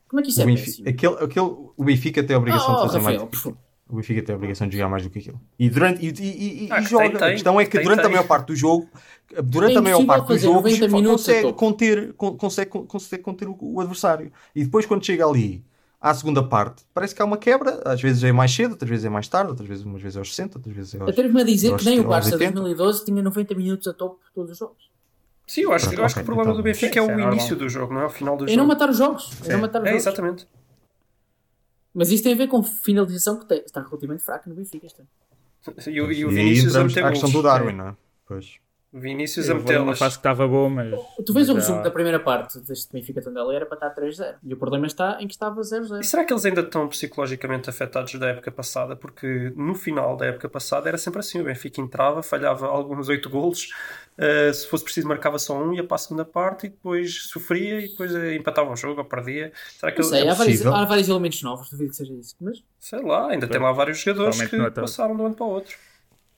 [0.08, 0.90] Como é que isso O é Benfica, péssimo?
[0.90, 3.56] aquele, aquele, o Benfica tem a obrigação Ah, oh, de fazer Rafael, mais.
[3.94, 5.40] O Benfica tem a obrigação de jogar mais do que aquilo.
[5.60, 7.10] E, durante, e, e- e- Ah, e joga.
[7.10, 7.28] tem, tem.
[7.28, 8.90] a questão é que Tem, durante a maior parte do jogo,
[9.44, 13.22] durante É a maior parte do jogo, 90 minutos a consegue conter, con- consegue, consegue
[13.22, 14.32] conter o, o adversário.
[14.56, 15.64] E depois, quando chega ali
[16.02, 17.82] à segunda parte, parece que há uma quebra.
[17.86, 20.20] Às vezes é mais cedo, outras vezes é mais tarde, outras vezes, umas vezes é
[20.20, 21.10] aos 60, outras vezes é aos.
[21.10, 22.54] Atrevo-me a dizer aos- que nem o Barça de 80.
[22.54, 24.92] 2012 tinha 90 minutos a topo todos os jogos.
[25.46, 26.58] Sim, eu acho, eu acho que o problema então.
[26.58, 27.56] do Benfica é Sim, o é início normal.
[27.60, 28.68] do jogo, não é o final do É não jogo.
[28.70, 29.30] matar os jogos.
[29.42, 29.52] É Sim.
[29.52, 30.08] não matar os É, jogos.
[30.08, 30.48] exatamente.
[31.94, 34.86] Mas isso tem a ver com finalização que tem- está relativamente fraca no Benfica.
[34.88, 35.10] Este ano.
[35.88, 37.42] E, o- e o E Vinícius entramos questão do.
[37.44, 37.96] Darwin, não é?
[38.28, 38.56] Pois.
[38.94, 39.98] O Vinícius a metê-las.
[39.98, 40.94] fase que estava boa, mas.
[41.26, 44.36] Tu vês o resumo já- da primeira parte deste Benfica Tondela era para estar 3-0.
[44.44, 46.00] E o problema está em que estava 0-0.
[46.00, 48.96] E será que eles ainda estão psicologicamente afetados da época passada?
[48.96, 53.32] Porque no final da época passada era sempre assim: o Benfica entrava, falhava alguns oito
[53.32, 53.70] golos,
[54.16, 57.80] eh, se fosse preciso marcava só um, ia para a segunda parte e depois sofria
[57.80, 59.52] e depois eh, empatava o jogo ou perdia.
[59.76, 60.76] Será que sei, há vários, possível.
[60.76, 62.36] há vários elementos novos, duvido que seja isso.
[62.40, 64.82] Mas sei lá, ainda tem lá vários jogadores que ataque.
[64.82, 65.76] passaram de um ano para o outro.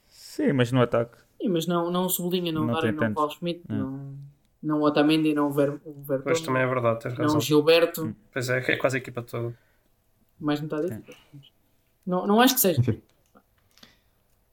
[0.07, 1.24] Sim, mas no ataque.
[1.45, 3.13] Sim, mas não, não sublinha, não, Não Darwin, não.
[3.13, 3.73] Paulo Schmidt, É.
[3.73, 4.15] não,
[4.63, 7.33] não Otamendi, não Ver, o Pois Vertonghen, também é verdade, tens razão.
[7.35, 9.53] não Gilberto, Pois é, é quase a equipa toda.
[10.39, 11.13] mais metade da equipa.
[12.05, 12.79] Não, não acho que seja.
[12.81, 13.01] Enfim.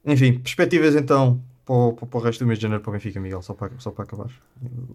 [0.04, 3.20] Enfim, perspectivas então para o, para o resto do mês de janeiro para o Benfica,
[3.20, 4.30] Miguel, só para, só para acabar.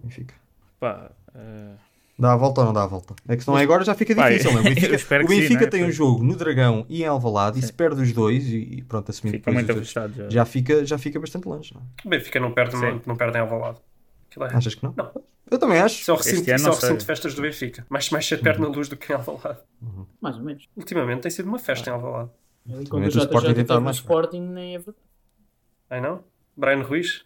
[0.04, 0.36] Benfica.
[0.80, 1.75] Pá, eh,
[2.19, 3.13] Dá a volta ou não dá a volta?
[3.27, 4.51] É que se não é agora já fica difícil.
[4.51, 4.62] não é?
[4.65, 5.67] O Benfica, espero o que sim, Benfica né?
[5.67, 8.81] tem um jogo no Dragão e em Alvalade e se perde os dois e, e
[8.81, 10.09] pronto, assumindo fica muito dois, já.
[10.29, 11.74] já fica, já fica bastante longe.
[11.75, 11.86] não é?
[12.05, 12.81] O Benfica não perde, Sim.
[12.81, 13.77] não, não perde em Alvalade.
[14.39, 14.93] É- Achas que não?
[14.95, 15.12] Não.
[15.50, 16.09] Eu também acho.
[16.09, 17.86] É o recinto, é recinto de festas do Benfica.
[17.89, 19.59] Mais, mais cedo perde na luz do que em Alvalade.
[20.19, 20.67] Mais ou menos.
[20.75, 22.29] Ultimamente tem sido uma festa em Alvalade.
[22.67, 24.97] Quando o Também o Sporting no mais Sporting, nem é verdade.
[25.89, 26.24] Ai não?
[26.55, 27.24] Brian Ruiz?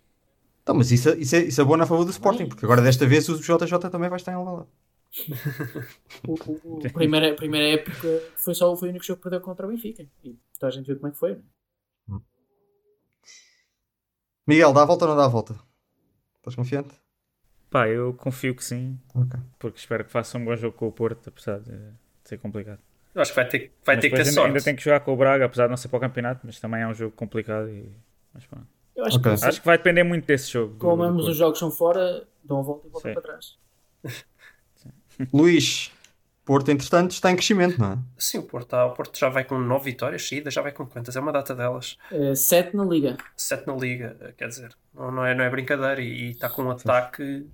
[0.62, 2.82] Então, mas isso, é- isso, é, isso é bom na favor do Sporting, porque agora
[2.82, 4.68] desta vez o JJ também vai estar em Alvalade.
[6.28, 9.42] O, o, o primeira, a primeira época foi só foi o único jogo que perdeu
[9.42, 10.08] contra o Benfica.
[10.24, 11.36] E toda a gente viu como é que foi.
[11.36, 11.42] né?
[14.48, 15.56] Miguel, dá a volta ou não dá a volta?
[16.38, 16.94] Estás confiante?
[17.70, 19.40] Pá, eu confio que sim, Ok.
[19.60, 21.72] porque espero que faça um bom jogo com o Porto, apesar de
[22.24, 22.80] ser complicado.
[23.16, 24.48] Eu acho que vai ter, vai Mas ter que ter ainda, sorte.
[24.48, 26.60] ainda tem que jogar com o Braga, apesar de não ser para o campeonato, mas
[26.60, 27.70] também é um jogo complicado.
[27.70, 27.90] E...
[28.34, 28.68] Mas, pronto.
[28.96, 29.36] Eu acho Ok.
[29.38, 30.78] que Acho que vai depender muito desse jogo.
[30.80, 33.14] como ambos os jogos são fora, dão a volta e voltam Sim.
[33.14, 33.58] para trás.
[35.34, 35.92] Luís,
[36.44, 37.98] Porto, entretanto, está em crescimento, não é?
[38.18, 40.86] Sim, o Porto, tá- o Porto já vai com nove vitórias seguidas, já vai com
[40.86, 41.16] quantas?
[41.16, 41.98] É uma data delas.
[42.12, 43.18] Eh, sete na Liga.
[43.38, 46.02] Sete na Liga, eh, quer dizer, não, não, é, não é brincadeira.
[46.02, 47.46] E e está com um ataque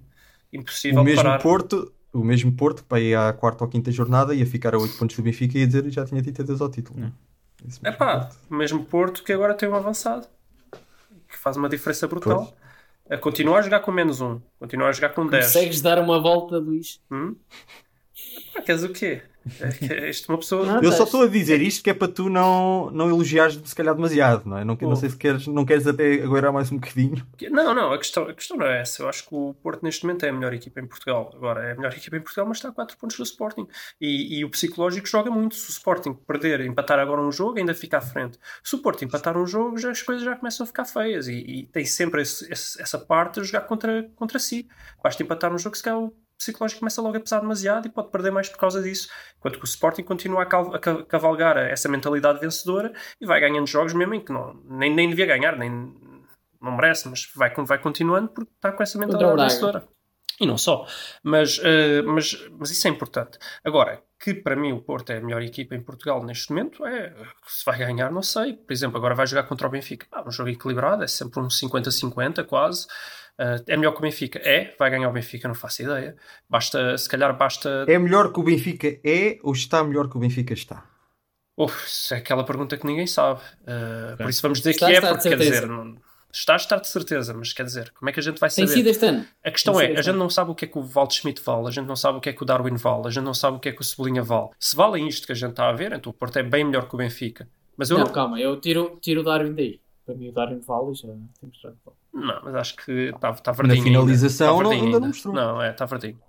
[0.53, 1.39] impossível O de mesmo parar.
[1.41, 4.77] Porto, o mesmo Porto, que para ir à quarta ou quinta jornada, ia ficar a
[4.79, 6.99] 8 pontos do Benfica e ia dizer já tinha tido adeus ao título.
[6.99, 7.11] não é?
[7.83, 8.37] É pá, Porto.
[8.49, 10.27] o mesmo Porto que agora tem um avançado
[11.27, 12.55] que faz uma diferença brutal.
[13.09, 15.45] A continuar a jogar com menos um, continuar a jogar com 10.
[15.45, 17.01] Consegues dar uma volta, Luís?
[17.09, 17.35] Hum?
[18.53, 19.21] Pá, queres o quê?
[19.89, 20.65] É isto uma pessoa.
[20.65, 20.81] Não.
[20.81, 23.93] Eu só estou a dizer isto que é para tu não, não elogiares se calhar
[23.95, 24.63] demasiado, não é?
[24.63, 27.25] Não, não sei se queres, não queres até agora mais um bocadinho.
[27.49, 29.01] Não, não, a questão, a questão não é essa.
[29.03, 31.31] Eu acho que o Porto neste momento é a melhor equipa em Portugal.
[31.35, 33.67] Agora, é a melhor equipa em Portugal, mas está a 4 pontos do Sporting.
[33.99, 35.55] E, e o psicológico joga muito.
[35.55, 38.37] Se o Sporting perder, empatar agora um jogo, ainda fica à frente.
[38.63, 41.27] Se o Porto empatar um jogo, já, as coisas já começam a ficar feias.
[41.27, 44.67] E, e tem sempre esse- esse- essa parte de jogar contra, contra si.
[45.03, 48.09] Basta empatar um jogo, se calhar o psicológico começa logo a pesar demasiado e pode
[48.09, 49.09] perder mais por causa disso.
[49.37, 50.45] Enquanto que o Sporting continua a,
[51.05, 55.25] cavalgar essa mentalidade vencedora e vai ganhando jogos mesmo em que não, nem, nem devia
[55.25, 55.93] ganhar, nem
[56.61, 59.87] não merece, mas vai, vai continuando porque está com essa mentalidade vencedora.
[60.39, 60.85] E não só.
[61.23, 63.39] Mas, eh, mas, mas isso é importante.
[63.63, 67.11] Agora, que para mim o Porto é a melhor equipa em Portugal neste momento, é
[67.47, 68.53] se vai ganhar, não sei.
[68.53, 70.05] Por exemplo, agora vai jogar contra o Benfica.
[70.11, 72.85] Ah, um jogo equilibrado, é sempre um 50-50 quase.
[73.39, 74.39] Eh, é melhor que o Benfica?
[74.39, 76.15] É, vai ganhar o Benfica, não faço ideia.
[76.49, 77.85] Basta, se calhar basta.
[77.87, 80.83] É melhor que o Benfica é ou está melhor que o Benfica está?
[81.55, 83.41] Uf, isso é aquela pergunta que ninguém sabe.
[83.61, 85.97] Uh, Por isso vamos dizer Está, que é, porque quer dizer, não,
[86.31, 88.67] está a estar de certeza, mas quer dizer, como é que a gente vai Tem
[88.67, 88.77] saber?
[88.77, 89.25] sido este ano.
[89.43, 90.19] A questão Tem é, a gente ano.
[90.19, 92.21] não sabe o que é que o Valde Schmidt vale, a gente não sabe o
[92.21, 93.83] que é que o Darwin vale, a gente não sabe o que é que o
[93.83, 94.49] Cebolinha vale.
[94.59, 96.87] Se valem isto que a gente está a ver, então o Porto é bem melhor
[96.87, 97.49] que o Benfica.
[97.75, 99.79] Mas eu Não, não, calma, eu tiro, tiro o Darwin daí.
[100.05, 101.51] Para mim o Darwin vale e já tem
[101.83, 101.97] vale.
[102.25, 103.83] Não, mas acho que está está verdinho.
[103.83, 104.63] finalização ainda.
[104.63, 105.33] Está não- ainda não mostrou.
[105.33, 106.19] Não, é, está verdinho.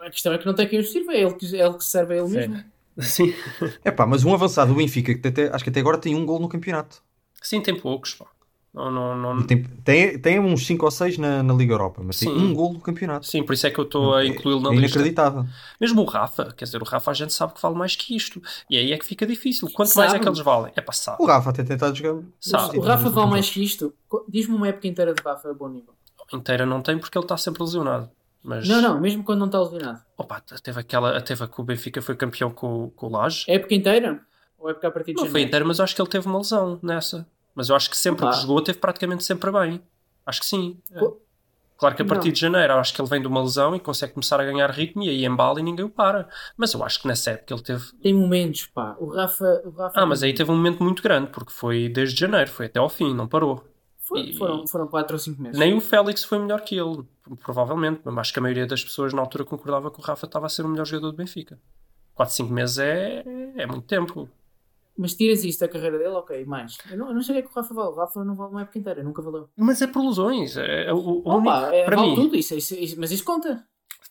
[0.00, 1.84] A questão é que não tem quem o sirva, é ele que, é ele que
[1.84, 2.34] se serve a ele Sim.
[2.34, 2.64] mesmo.
[3.00, 3.34] Sim,
[3.84, 6.24] É pá, mas um avançado do Benfica, que até, acho que até agora tem um
[6.26, 7.02] gol no campeonato.
[7.42, 8.14] sim tem poucos.
[8.14, 8.26] pá.
[8.76, 9.46] Não, não, não...
[9.46, 12.36] Tem, tem, tem uns 5 ou 6 na, na Liga Europa, mas tem Sim.
[12.36, 13.24] um gol no campeonato.
[13.24, 14.98] Sim, por isso é que eu estou a incluí-lo na é lista.
[14.98, 15.46] inacreditável.
[15.80, 18.42] Mesmo o Rafa, quer dizer, o Rafa a gente sabe que vale mais que isto.
[18.68, 19.70] E aí é que fica difícil.
[19.72, 20.22] Quanto mais é Sabe.
[20.22, 20.74] que eles valem?
[20.76, 21.16] É passado.
[21.22, 22.22] O Rafa até tentado jogar.
[22.38, 22.76] Sabe.
[22.76, 23.94] O Rafa vale mais que isto.
[24.28, 25.94] Diz-me uma época inteira de Rafa a bom nível.
[26.34, 28.10] inteira não tem porque ele está sempre lesionado.
[28.44, 30.02] Mas, Não, não, mesmo quando não está lesionado.
[30.18, 33.46] Opa, teve aquela, teve a que o Benfica foi campeão com, com o Laje.
[33.48, 34.20] Época inteira?
[34.58, 36.38] Ou época a partir de Não foi inteira, mas eu acho que ele teve uma
[36.38, 37.26] lesão nessa.
[37.56, 38.34] Mas eu acho que sempre Opa.
[38.34, 39.82] que jogou, teve praticamente sempre bem.
[40.24, 40.78] Acho que sim.
[40.96, 41.20] Pô.
[41.78, 42.32] Claro que a partir Não.
[42.32, 45.02] de janeiro, acho que ele vem de uma lesão e consegue começar a ganhar ritmo
[45.02, 46.26] e aí embala e ninguém o para.
[46.56, 47.84] Mas eu acho que nessa época ele teve.
[48.02, 48.96] Tem momentos, pá.
[48.98, 49.62] O Rafa.
[49.64, 52.66] O Rafa Ah, mas aí teve um momento muito grande, porque foi desde janeiro, foi
[52.66, 53.62] até ao fim, não parou.
[54.00, 55.58] Foi- e- foram, foram 4 ou 5 meses.
[55.58, 57.02] Nem o Félix foi melhor que ele,
[57.42, 60.46] provavelmente, mas acho que a maioria das pessoas na altura concordava que o Rafa estava
[60.46, 61.58] a ser o melhor jogador do Benfica.
[62.14, 63.22] 4, 5 meses é,
[63.56, 64.28] é muito tempo.
[64.98, 66.78] Mas tiras isso da carreira dele, ok, mais.
[66.90, 67.88] Eu não, eu não sei o que é o Rafa vale.
[67.90, 69.48] O Rafa não vale uma época inteira, nunca valeu.
[69.56, 70.56] Mas é por lesões.
[70.56, 73.24] É, é o, o único, é, para vale mim, tudo, isso, isso- isso- mas isso
[73.24, 73.64] conta.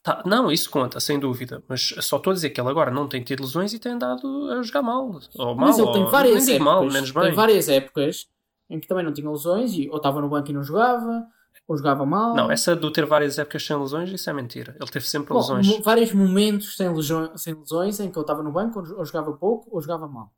[0.04, 1.64] Tá, não, isso conta, sem dúvida.
[1.68, 4.52] Mas só estou a dizer que ele agora não tem tido lesões e tem andado
[4.52, 5.06] a jogar mal.
[5.36, 6.64] Ou mal, mas ele tem várias épocas.
[6.64, 7.24] mal, menos bem.
[7.24, 8.28] Tem várias épocas
[8.70, 11.26] em que também não tinha lesões e ou estava no banco e não jogava,
[11.68, 12.36] ou jogava mal.
[12.36, 14.76] Não, essa do ter várias épocas sem lesões, isso é mentira.
[14.80, 15.80] Ele teve sempre Bom, lesões.
[15.84, 19.68] vários momentos sem, lesões, sem lesões em que eu estava no banco ou jogava pouco
[19.72, 20.32] ou jogava mal.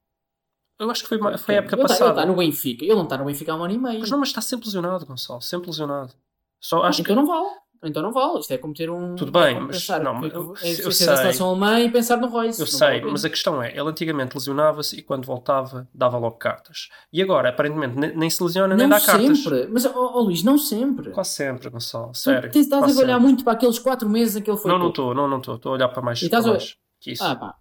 [0.79, 2.09] Eu acho que foi, foi a época ele tá- Ele passada.
[2.11, 2.85] está no Benfica.
[2.85, 3.99] Ele não está no Benfica há um ano e meio.
[3.99, 5.41] Mas não, mas está sempre lesionado, Gonçalo.
[5.41, 6.13] Sempre lesionado.
[6.61, 7.47] Só acho que então não vale.
[7.83, 8.39] Então não vale.
[8.39, 9.15] Isto é como ter um.
[9.15, 11.07] Tudo bem, é mas- pensar não, que- eu- é eu sei.
[11.07, 12.59] seleção alemã e pensar no Royce.
[12.59, 16.17] Eu sei, vale a mas a questão é, ele antigamente lesionava-se e quando voltava dava
[16.17, 16.89] logo cartas.
[17.13, 19.43] E agora, aparentemente, ne- nem se lesiona nem Não dá cartas.
[19.43, 19.67] sempre.
[19.71, 21.11] Mas, ó ó, Luís, não sempre.
[21.11, 22.11] Quase sempre, Gonçalo.
[22.13, 22.49] Tu Sério.
[22.51, 23.19] tens- estás a olhar sempre.
[23.27, 24.71] muito para aqueles 4 meses em que ele foi.
[24.71, 25.55] Não, não estou, não, não estou.
[25.55, 27.23] Estou a olhar para mais, E estás para a- mais que isso.
[27.23, 27.55] Ah, pá.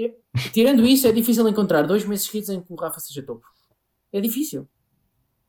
[0.00, 0.14] Eu-
[0.52, 3.46] tirando isso, é difícil encontrar dois meses seguidos em que o Rafa seja topo.
[4.12, 4.68] É difícil.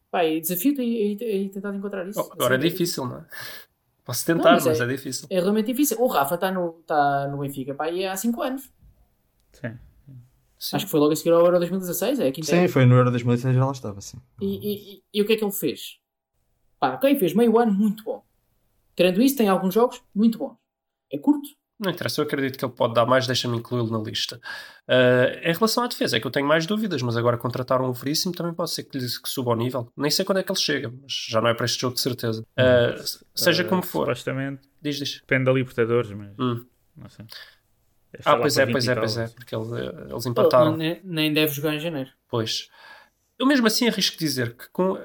[0.09, 2.19] Pá, e desafio-te a, tentar encontrar isso.
[2.19, 3.25] Oh, agora é difícil, não é?
[4.03, 4.87] Posso tentar, mas mas, é- é...
[4.87, 5.27] difícil.
[5.29, 6.01] É realmente difícil.
[6.01, 8.69] O Rafa está no, tá no Benfica, pá, e é há 5 anos.
[9.53, 9.77] Sim.
[10.59, 10.75] Sim.
[10.75, 13.55] Acho que foi logo a seguir ao Euro 2016, é Sim, foi no Euro 2016
[13.55, 14.17] já lá estava, sim.
[14.39, 15.97] E, e- e- e o que é que ele fez?
[16.79, 18.23] Pá, ok, fez meio ano muito bom.
[18.95, 20.57] Tirando isso, tem alguns jogos muito bons.
[21.11, 21.47] É curto.
[21.81, 24.39] Não interessa, eu acredito que ele pode dar mais, deixa-me incluí-lo na lista.
[24.87, 27.91] Ah, em relação à defesa, é que eu tenho mais dúvidas, mas agora contratar um
[27.91, 29.91] Veríssimo também pode ser que, lhe- que suba ao nível.
[29.97, 32.01] Nem sei quando é que ele chega, mas já não é para este jogo de
[32.01, 32.45] certeza.
[32.55, 32.95] Ah,
[33.33, 35.19] seja Eh, como for, Supostamente diz, diz.
[35.21, 36.65] depende da Libertadores, mas Hum.
[36.95, 37.25] não sei.
[38.11, 39.79] Deve Ah, pois é, 20 pois é, pois é, porque ele-
[40.11, 40.77] eles Ele empataram.
[40.77, 42.11] nem, nem deve jogar em janeiro.
[42.29, 42.67] Pois.
[43.39, 44.99] Eu mesmo assim arrisco dizer que com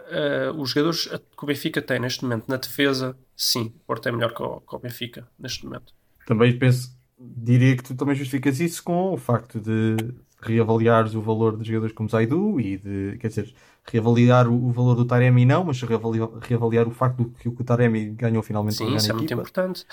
[0.59, 4.35] os jogadores que o Benfica tem neste momento na defesa, sim, o Porto é melhor
[4.35, 5.95] que o, que o Benfica neste momento.
[6.27, 9.97] Também penso, diria que tu também justificas isso com o facto de
[10.43, 14.95] reavaliares o valor de jogadores como Zaidu e de, quer dizer, reavaliar o, o valor
[14.95, 18.95] do Taremi não, mas reavaliar, reavaliar o facto de que o Taremi ganhou finalmente Sim,
[18.95, 19.41] isso é muito equipa.
[19.41, 19.87] importante.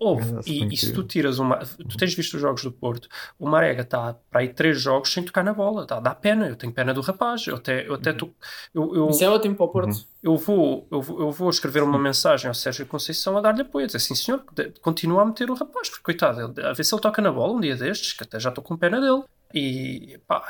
[0.00, 1.56] Houve, É, e, e se tu tiras uma.
[1.58, 3.08] Tu tens visto os jogos do Porto,
[3.38, 6.46] o Marega está para aí três jogos sem tocar na bola, dá, dá pena.
[6.48, 7.46] Eu tenho pena do rapaz.
[7.48, 8.30] Eu até, eu até tô-
[8.72, 10.04] eu, eu, Isso é ótimo para o Porto.
[10.22, 13.84] eu, vou, eu, vou, eu vou escrever uma mensagem ao Sérgio Conceição a dar-lhe apoio,
[13.84, 14.44] a dizer sim senhor,
[14.80, 17.54] continua a meter o rapaz, porque coitado, ele- a ver se ele toca na bola
[17.54, 19.24] um dia destes, que até já estou com pena dele.
[19.52, 20.46] E pá,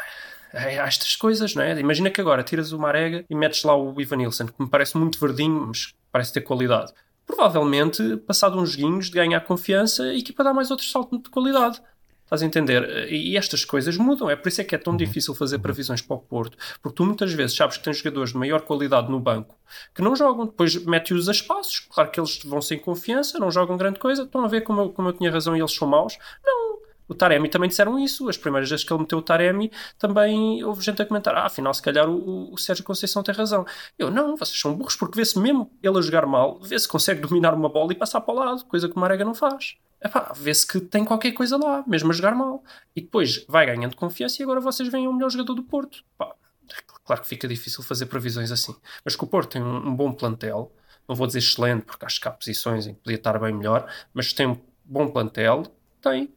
[0.53, 1.79] é, há estas coisas, não é?
[1.81, 4.97] Imagina que agora tiras o Marega e metes lá o Ivan Nilsson, que me parece
[4.99, 6.93] muito verdinho, mas parece ter qualidade.
[7.29, 11.81] Provavelmente, passado uns joguinhos de ganhar confiança, a equipa dá mais outro salto de qualidade.
[12.25, 13.13] Estás a entender?
[13.13, 14.31] E estas coisas mudam.
[14.31, 16.57] É por isso é que é tão difícil fazer previsões para o Porto.
[16.83, 19.55] Porque tu muitas vezes sabes que tens jogadores de maior qualidade no banco
[19.95, 20.47] que não jogam.
[20.47, 21.81] Depois mete-os a espaços.
[21.81, 24.23] Claro que eles vão sem confiança, não jogam grande coisa.
[24.23, 26.19] Estão a ver como eu, como eu tinha razão e eles são maus?
[26.45, 26.68] Não.
[27.09, 28.29] O Taremi também disseram isso.
[28.29, 31.73] As primeiras vezes que ele meteu o Taremi, também houve gente a comentar: ah, afinal,
[31.73, 33.65] se calhar o, o Sérgio Conceição tem razão.
[33.99, 37.55] Eu, não, vocês são burros, porque vê-se mesmo ele a jogar mal, vê-se consegue dominar
[37.55, 39.77] uma bola e passar para o lado, coisa que o Marega não faz.
[40.01, 42.63] Epá, vê-se que tem qualquer coisa lá, mesmo a jogar mal.
[42.95, 46.05] E depois vai ganhando confiança e agora vocês veem o melhor jogador do Porto.
[46.17, 46.35] Pá,
[47.05, 48.77] claro que fica difícil fazer previsões assim.
[49.05, 50.73] Mas que o Porto tem um, um bom plantel,
[51.09, 53.91] não vou dizer excelente, porque acho que há posições em que podia estar bem melhor,
[54.15, 55.65] mas tem um bom plantel,
[56.01, 56.33] tem.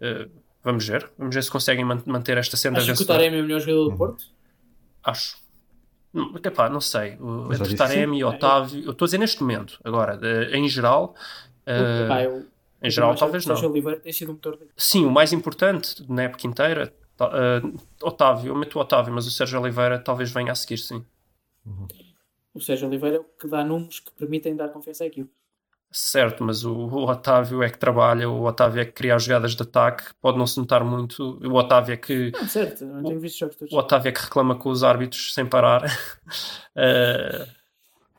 [0.00, 0.28] Eh,
[0.64, 1.10] vamos ver.
[1.18, 3.06] Vamos ver se conseguem man- manter esta senda Acho que o.
[3.06, 4.24] Taremi é o melhor jogador do Porto.
[5.04, 5.38] Acho.
[6.12, 7.16] Não, epá, não sei.
[7.20, 8.24] O- entre Taremi e.
[8.24, 10.18] Otávio, eu estou a dizer neste momento, agora,
[10.52, 11.14] em geral.
[12.08, 12.46] Pá, eu-
[12.82, 13.72] em geral, talvez que o Sérgio não.
[13.74, 14.58] Oliveira tem sido o motor.
[14.76, 17.62] Sim, o mais importante na época inteira, eh,
[18.02, 21.04] Otávio, eu meto o Otávio, mas o Sérgio Oliveira talvez venha a seguir, sim.
[22.54, 25.30] O Sérgio Oliveira é o que dá números que permitem dar confiança à equipe.
[25.92, 29.56] Certo, mas o, o Otávio é que trabalha, o Otávio é que cria as jogadas
[29.56, 31.38] de ataque, pode não se notar muito.
[31.44, 33.72] O Otávio é que, Não, certo, não tenho visto jogos todos.
[33.72, 35.82] o Otávio é que reclama com os árbitros sem parar.
[36.76, 37.46] Eh,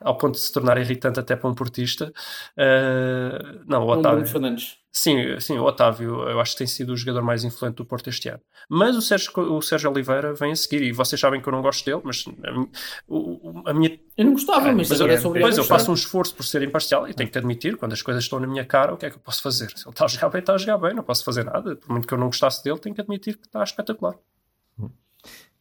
[0.02, 2.14] ao ponto de se tornar irritante até para um portista.
[2.58, 4.26] Uh, não, o Otávio.
[4.26, 4.82] Fernandes.
[4.94, 8.10] Sim, sim, o Otávio eu acho que tem sido o jogador mais influente do Porto
[8.10, 8.42] este ano.
[8.70, 11.62] Mas o Sérgio, o Sérgio Oliveira vem a seguir e vocês sabem que eu não
[11.62, 13.98] gosto dele, mas a, a minha.
[14.18, 16.36] Eu não gostava, é, mas, mas agora eu, é sobre Pois eu faço um esforço
[16.36, 18.98] por ser imparcial e tenho que admitir, quando as coisas estão na minha cara, o
[18.98, 19.70] que é que eu posso fazer?
[19.70, 21.78] Se ele está a jogar bem, está a jogar bem, não posso fazer nada.
[21.78, 24.16] Por muito que eu não gostasse dele, tenho que admitir que está espetacular.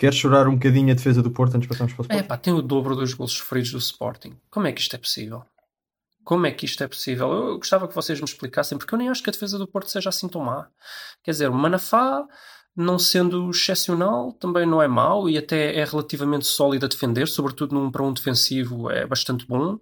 [0.01, 2.25] Queres chorar um bocadinho a defesa do Porto antes de passarmos para o Sporting?
[2.25, 4.35] É pá, tem o dobro dos gols sofridos do Sporting.
[4.49, 5.43] Como é que isto é possível?
[6.25, 7.31] Como é que isto é possível?
[7.31, 9.91] Eu gostava que vocês me explicassem, porque eu nem acho que a defesa do Porto
[9.91, 10.69] seja assim tão má.
[11.23, 12.27] Quer dizer, o Manafá,
[12.75, 17.75] não sendo excepcional, também não é mau e até é relativamente sólido a defender, sobretudo
[17.75, 19.79] num para um defensivo é bastante bom.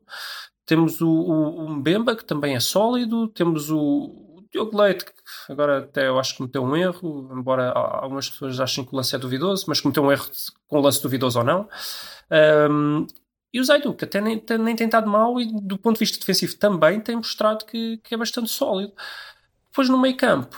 [0.66, 3.28] Temos o, o, o Mbemba, que também é sólido.
[3.28, 5.07] Temos o, Diogo Leite,
[5.49, 9.15] agora até eu acho que cometeu um erro, embora algumas pessoas achem que o lance
[9.15, 10.27] é duvidoso, mas cometeu um erro
[10.67, 11.69] com o lance duvidoso ou não.
[12.71, 13.07] Um,
[13.53, 16.19] e o Zaidu, que até nem, nem tem estado mal e do ponto de vista
[16.19, 18.93] defensivo também tem mostrado que, que é bastante sólido.
[19.71, 20.57] Depois no meio campo,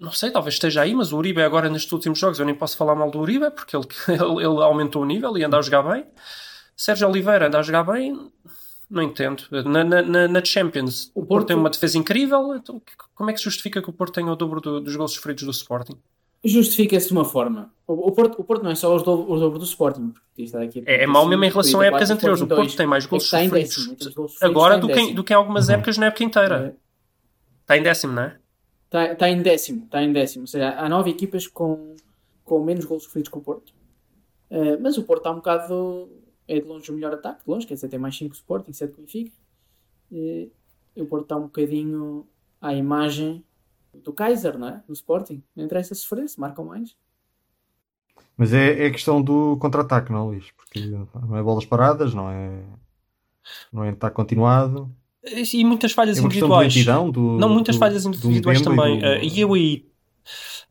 [0.00, 2.76] não sei, talvez esteja aí, mas o Uribe agora nestes últimos jogos eu nem posso
[2.76, 5.82] falar mal do Uribe porque ele, ele, ele aumentou o nível e anda a jogar
[5.82, 6.06] bem.
[6.76, 8.30] Sérgio Oliveira anda a jogar bem,
[8.90, 9.44] não entendo.
[9.50, 11.28] Na, na, na Champions, o Porto...
[11.28, 12.54] Porto tem uma defesa incrível.
[12.54, 12.80] Então,
[13.14, 15.44] como é que se justifica que o Porto tenha o dobro do, dos gols sofridos
[15.44, 15.98] do Sporting?
[16.44, 17.72] Justifica-se de uma forma.
[17.86, 20.14] O, o, Porto, o Porto não é só os dobro, o dobro do Sporting.
[20.62, 22.40] Aqui, é, é mau mesmo em relação a épocas anteriores.
[22.40, 25.68] O Porto tem mais gols é sofridos décimo, agora do que, do que em algumas
[25.68, 26.74] épocas na época inteira.
[26.74, 26.88] É.
[27.62, 28.36] Está em décimo, não é?
[28.84, 29.84] Está, está em décimo.
[29.84, 30.44] Está em décimo.
[30.44, 31.94] Ou seja, há nove equipas com,
[32.44, 33.74] com menos gols sofridos que o Porto.
[34.50, 36.08] Uh, mas o Porto está um bocado
[36.48, 38.94] é de longe o melhor ataque, de longe, quer dizer, tem mais 5 Sporting, 7
[38.94, 39.32] com o Benfica.
[40.10, 40.50] E
[40.96, 42.26] o Porto está um bocadinho
[42.60, 43.44] à imagem
[43.94, 44.82] do Kaiser, não é?
[44.88, 45.42] No Sporting.
[45.54, 46.96] Não interessa se sofrer, se marcam mais.
[48.36, 50.50] Mas é, é questão do contra-ataque, não, Luís?
[50.56, 52.62] Porque não é bolas paradas, não é,
[53.72, 54.90] não é ataque continuado.
[55.24, 56.74] E muitas falhas é individuais.
[57.12, 58.98] Do, não, muitas do, falhas individuais também.
[58.98, 59.06] E, do...
[59.06, 59.87] uh, e eu aí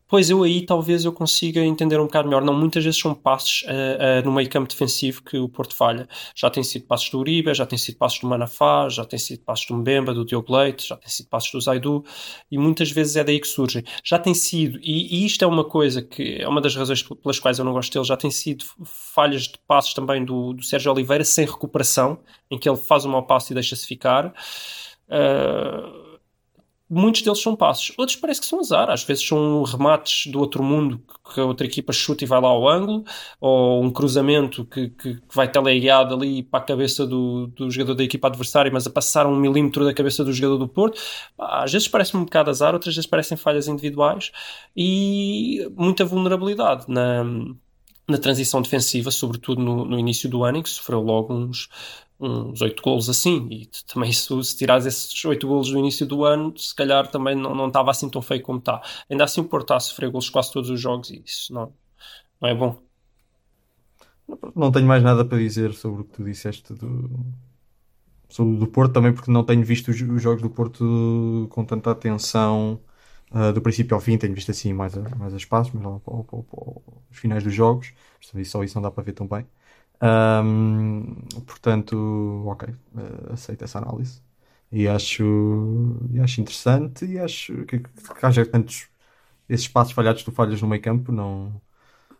[0.07, 2.43] Pois eu aí talvez eu consiga entender um bocado melhor.
[2.43, 6.07] Não, muitas vezes são passos uh, uh, no meio campo defensivo que o Porto falha.
[6.33, 9.43] Já tem sido passos do Uribe, já tem sido passos do Manafá, já tem sido
[9.43, 12.05] passos do Mbemba, do Diogo Leite, já tem sido passos do Zaidu
[12.49, 13.83] e muitas vezes é daí que surgem.
[14.03, 17.39] Já tem sido, e, e, isto é uma coisa que é uma das razões pelas
[17.39, 20.91] quais eu não gosto dele, já tem sido falhas de passos também do, do Sérgio
[20.91, 24.33] Oliveira sem recuperação, em que ele faz um mau passo e deixa-se ficar.
[25.09, 26.06] Uh,
[26.89, 30.63] muitos deles são passos, outros parece que são azar, às vezes são remates do outro
[30.63, 31.01] mundo
[31.33, 33.03] que a outra equipa chuta e vai lá ao ângulo,
[33.39, 38.03] ou um cruzamento que, que, vai teleguiado ali para a cabeça do, do jogador da
[38.03, 41.01] equipa adversária, mas a passar um milímetro da cabeça do jogador do Porto.
[41.37, 44.31] Às vezes parece um bocado azar, outras vezes parecem falhas individuais
[44.75, 47.23] e muita vulnerabilidade na,
[48.07, 51.67] na transição defensiva, sobretudo no, no início do ano, em que sofreu logo uns
[52.19, 56.25] uns 8 golos assim, e também se, se tirares esses 8 golos no início do
[56.25, 58.81] ano, se calhar também não, não estava assim tão feio como está.
[59.09, 61.73] Ainda assim o Porto está a sofrer golos quase todos os jogos e isso não,
[62.41, 62.81] não é bom.
[64.55, 67.25] Não tenho mais nada para dizer sobre o que tu disseste do,
[68.29, 71.91] sobre do Porto, também porque não tenho visto os, os jogos do Porto com tanta
[71.91, 72.81] atenção
[73.31, 76.83] uh, do princípio ao fim, tenho visto assim mais mais espaços, mas ao, ao, ao,
[77.09, 77.93] aos finais dos jogos,
[78.45, 79.45] só isso não dá para ver tão bem.
[80.01, 84.21] Um, portanto, ok, uh, aceito essa análise
[84.71, 85.23] e acho,
[86.11, 88.89] e acho interessante e acho que, que, que haja tantos
[89.49, 91.61] esses passos falhados tu falhas no meio campo, não,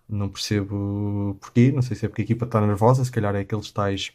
[0.10, 3.42] não percebo porquê, não sei se é porque a equipa está nervosa, se calhar é
[3.42, 4.12] aqueles tais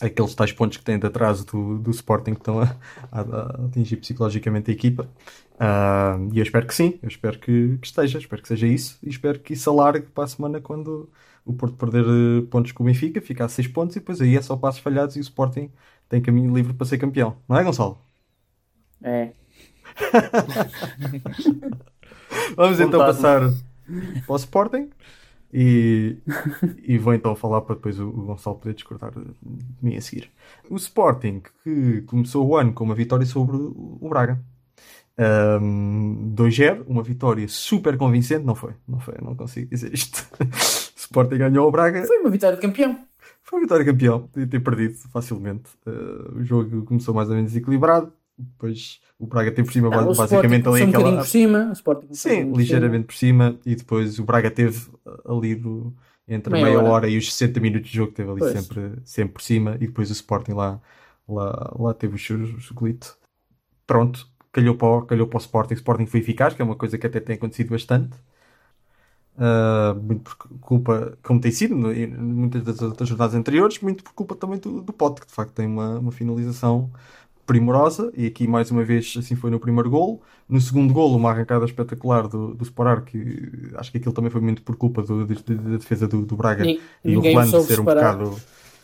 [0.00, 2.76] aqueles tais pontos que têm de atraso do, do Sporting que estão a,
[3.12, 5.08] a, a atingir psicologicamente a equipa.
[5.54, 8.98] Uh, e eu espero que sim, eu espero que, que, esteja, espero que seja isso
[9.02, 11.08] e espero que isso alargue para a semana quando
[11.44, 14.36] o Porto perder eh, pontos com o Benfica, fica a 6 pontos e depois aí
[14.36, 15.70] é só passos falhados e o Sporting
[16.08, 17.36] tem caminho livre para ser campeão.
[17.48, 17.98] Não é, Gonçalo?
[19.02, 19.32] É.
[22.56, 23.40] Vamos então passar
[24.26, 24.90] para o Sporting
[25.52, 26.16] e,
[26.82, 29.34] e vou então falar para depois o, o Gonçalo poder discordar de
[29.82, 30.30] mim a seguir.
[30.70, 34.40] O Sporting que começou o ano com uma vitória sobre o Braga.
[35.18, 40.26] Um, 2-0, uma vitória super convincente, não foi, não foi, não consigo dizer isto.
[41.12, 42.04] Sporting ganhou o Braga.
[42.06, 42.98] Foi uma vitória de campeão.
[43.42, 45.70] Foi uma vitória de campeão, podia ter perdido facilmente.
[45.86, 50.66] Uh, o jogo começou mais ou menos equilibrado, depois o Braga teve por cima, basicamente
[50.66, 51.16] ali um aquela.
[51.18, 54.88] por cima, o Sporting Sim, um ligeiramente por cima, e depois o Braga teve
[55.26, 55.94] ali do,
[56.26, 56.88] entre meia, meia hora.
[56.88, 57.08] hora.
[57.08, 60.12] e os 60 minutos de jogo, teve ali sempre, sempre por cima, e depois o
[60.12, 60.80] Sporting lá,
[61.28, 63.16] lá, lá teve o chocolito.
[63.86, 65.74] Pronto, calhou para, calhou para o Sporting.
[65.74, 68.16] O Sporting foi eficaz, que é uma coisa que até tem acontecido bastante.
[69.42, 74.36] Uh, muito por culpa, como tem sido muitas das outras jornadas anteriores, muito por culpa
[74.36, 76.88] também do, do Pote, que de facto tem uma, uma finalização
[77.44, 80.20] primorosa, e aqui mais uma vez assim foi no primeiro golo.
[80.48, 84.40] No segundo golo, uma arrancada espetacular do, do Sporar, que acho que aquilo também foi
[84.40, 87.80] muito por culpa do, de, da defesa do, do Braga e o ninguém Rolando ser
[87.80, 88.16] um separar.
[88.18, 88.40] bocado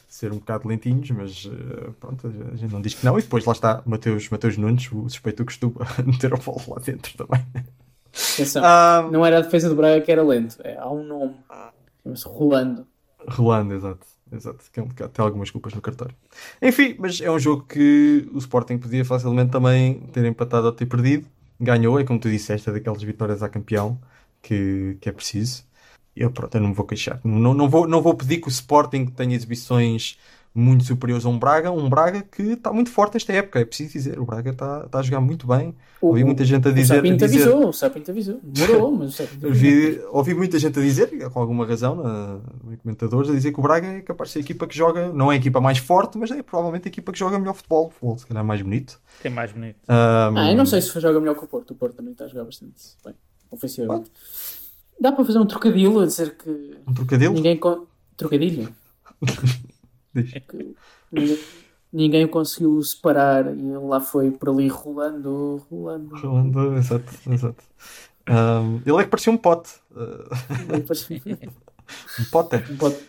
[0.08, 3.16] ser um bocado lentinhos, mas uh, pronto, a gente não diz que não.
[3.16, 6.78] E depois lá está Mateus, Mateus Nunes, o suspeito que costuma meter a bola lá
[6.80, 7.44] dentro também.
[8.12, 11.36] Atenção, Ah, não era a defesa do Braga que era lento, é, há um nome,
[12.02, 12.86] chama-se Rolando.
[13.28, 14.06] Rolando, exato.
[14.30, 16.14] Exato, que é um bocado, tem algumas culpas no cartório.
[16.60, 20.84] Enfim, mas é um jogo que o Sporting podia facilmente também ter empatado ou ter
[20.84, 21.26] perdido.
[21.58, 23.98] Ganhou, é como tu disseste, é daquelas vitórias a campeão
[24.42, 25.64] que, que é preciso.
[26.14, 27.20] Eu, pronto, eu não me vou queixar.
[27.24, 30.18] Não, não, vou, não vou pedir que o Sporting tenha exibições
[30.58, 31.70] muito superiores a um Braga.
[31.70, 34.18] Um Braga que está muito forte esta época, é preciso dizer.
[34.18, 35.74] O Braga está, está a jogar muito bem.
[36.00, 36.94] O, Ouvi muita gente a dizer.
[36.94, 38.40] o Sapinto dizer avisou, o Sapinto avisou.
[38.42, 39.70] Demorou, mas o Sapinto avisou.
[39.70, 42.40] Vi- ouvi muita gente a dizer, com alguma razão, na,
[42.72, 45.12] em comentadores, a dizer que o Braga é capaz de ser a equipa que joga,
[45.12, 47.90] não é a equipa mais forte, mas é provavelmente a equipa que joga melhor futebol.
[47.90, 49.00] Futebol, se calhar, mais bonito.
[49.22, 49.76] Tem mais bonito.
[49.88, 51.70] Ahm, Ah, eu não sei se joga melhor que o Porto.
[51.70, 53.14] O Porto também está a jogar bastante bem,
[53.50, 54.10] ofensivamente.
[55.00, 57.32] Dá para fazer um trocadilho a dizer que Um trocadilho?
[57.32, 57.60] ninguém.
[58.16, 58.68] Trocadilho?
[60.24, 60.74] Que
[61.12, 61.38] ninguém,
[61.92, 66.16] ninguém o conseguiu separar e ele lá foi por ali rolando, rolando.
[66.16, 67.64] Rolando, exato, exato.
[68.26, 69.70] Ahm, ele é que parecia um pote.
[72.20, 72.56] Um pote.
[72.70, 73.04] Um bote.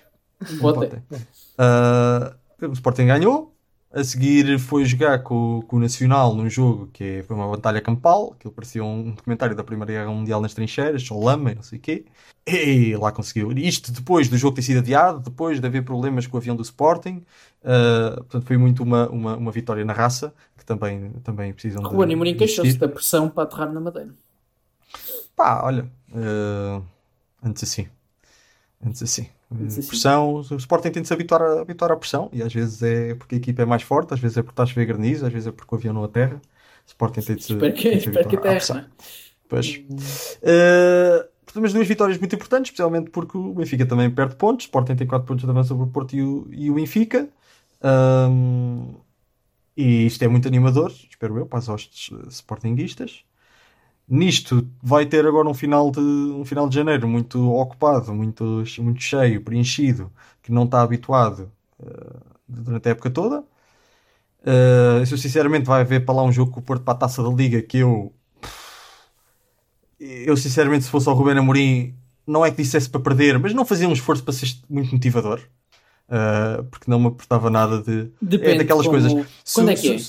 [0.49, 1.01] Um Um bote.
[1.09, 1.27] pote.
[1.57, 3.53] Ah, o Sporting ganhou.
[3.91, 7.81] A seguir foi jogar com, com o Nacional num jogo que é- foi uma batalha
[7.81, 11.63] campal, que parecia um documentário da Primeira Guerra Mundial nas trincheiras, só lama e não
[11.63, 12.05] sei o quê.
[12.47, 13.51] E lá conseguiu.
[13.51, 16.61] Isto depois do jogo ter sido adiado, depois de haver problemas com o avião do
[16.61, 17.23] Sporting.
[17.63, 21.89] Ah, portanto, foi muito uma, uma, uma vitória na raça, que também, também precisam de.
[21.89, 24.13] Ruben Amorim de queixou-se da pressão para aterrar na Madeira.
[25.35, 26.81] Pá, olha, eh,
[27.43, 27.87] antes assim.
[28.85, 29.29] Antes assim.
[29.51, 29.87] Eh, assim.
[29.87, 33.15] Pressão, o Sporting tem de se habituar, a, habituar à pressão e às vezes é
[33.15, 35.33] porque a equipa é mais forte, às vezes é porque está a chover granizo, às
[35.33, 36.35] vezes é porque o avião não aterra.
[36.35, 38.85] O Sporting tem de se, Espero tem que, de se espero que não é?
[39.47, 39.81] Pois.
[40.43, 44.65] Eh, portanto, mas duas vitórias muito importantes, especialmente porque o Benfica também perde pontos.
[44.65, 47.27] O Sporting tem 4 pontos de avanço sobre o Porto e o, e o Benfica.
[47.81, 48.95] Ahm,
[49.75, 53.23] e isto é muito animador, espero eu, para as hostes eh, sportinguistas.
[54.09, 59.01] Nisto vai ter agora um final de, um final de janeiro muito ocupado, muito, muito
[59.01, 62.15] cheio, preenchido, que não está habituado eh,
[62.47, 63.43] durante a época toda.
[64.43, 67.21] Eh, eu sinceramente vai haver para lá um jogo com o Porto para a taça
[67.21, 68.11] da Liga que eu
[69.99, 71.93] eu sinceramente se fosse ao Ruben Amorim
[72.25, 75.41] não é que dissesse para perder, mas não fazia um esforço para ser muito motivador
[76.11, 79.93] Uh, porque não me aportava nada de Depende é daquelas como- coisas Quando é que
[79.93, 79.99] é?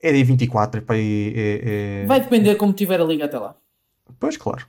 [0.00, 3.54] É dia 24 pá, e é, é- Vai depender como tiver a liga até lá.
[4.18, 4.64] Pois, claro.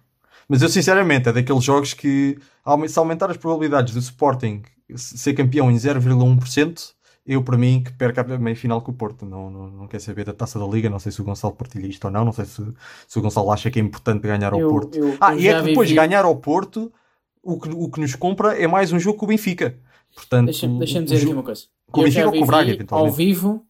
[0.47, 2.37] Mas eu, sinceramente, é daqueles jogos que,
[2.87, 4.63] se aumentar as probabilidades do Sporting
[4.95, 6.93] ser campeão em 0,1%,
[7.25, 9.23] eu, para mim, que perca a meia final com o Porto.
[9.25, 10.89] Não, não, não quer saber da taça da Liga.
[10.89, 12.25] Não sei se o Gonçalo partilha isto ou não.
[12.25, 12.63] Não sei se,
[13.07, 14.97] se o Gonçalo acha que é importante ganhar ao Eu- Porto.
[14.97, 16.91] eu- ah, eu e é que depois ganhar ao Porto,
[17.43, 19.77] o que, o que nos compra é mais um jogo com o Benfica.
[20.15, 21.65] Portanto, Deixa-me deixa dizer aqui uma coisa.
[21.91, 23.63] com o Benfica ou com o Braga, ao vivo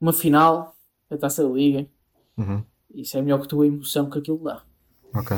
[0.00, 0.74] uma final
[1.10, 1.86] da Taça da Liga.
[2.36, 2.62] Uhum,
[2.94, 4.62] Isso é melhor que a tua emoção que aquilo dá.
[5.14, 5.36] ok.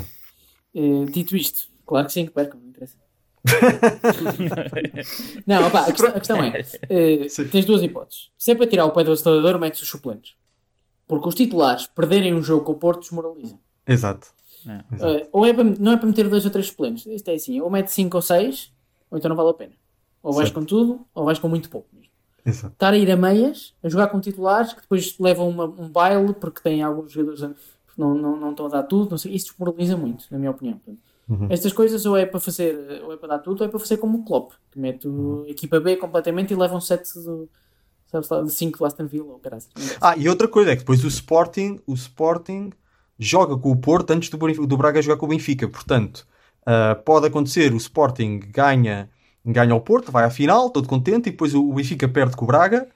[0.74, 2.96] Eh, dito isto, claro que sim, que percam, não interessa.
[5.46, 6.62] não, opá, a, questão, a questão é:
[7.28, 7.48] Sim.
[7.48, 8.30] tens duas hipóteses.
[8.36, 10.34] Se é para tirar o pé do acelerador, metes os suplentes.
[11.06, 13.58] Porque os titulares perderem um jogo com o Porto desmoralizam.
[13.86, 14.28] Exato.
[14.66, 14.94] É.
[14.94, 15.12] Exato.
[15.16, 17.06] Eh, ou é para, não é para meter dois ou três suplentes.
[17.06, 18.72] Isto é assim: ou metes 5 ou 6,
[19.10, 19.72] ou então não vale a pena.
[20.22, 20.60] Ou vais Certo.
[20.60, 21.88] com tudo, ou vais com muito pouco.
[22.44, 22.72] Exato.
[22.74, 26.32] Estar a ir a meias, a jogar com titulares, que depois levam uma- um baile
[26.34, 29.48] porque têm alguns jogadores que não, não, não estão a dar tudo, não sei, isso
[29.50, 30.80] desmoraliza muito, na minha opinião.
[31.28, 31.46] Uhum.
[31.50, 33.98] Estas coisas ou é para fazer, ou é para dar tudo, ou é para fazer
[33.98, 35.44] como o Klopp, que mete Uhum.
[35.46, 37.02] a equipa B completamente e leva um set
[38.30, 39.62] lá, de 5 do Aston Villa ou caralho.
[40.00, 42.70] Ah, e outra coisa é que depois o Sporting, o Sporting
[43.18, 45.68] joga com o Porto antes do, do Braga jogar com o Benfica.
[45.68, 46.26] Portanto,
[46.66, 49.08] ah, pode acontecer, o Sporting ganha,
[49.44, 52.44] ganha ao Porto, vai à final, todo contente, e depois o, o Benfica perde com
[52.44, 52.88] o Braga.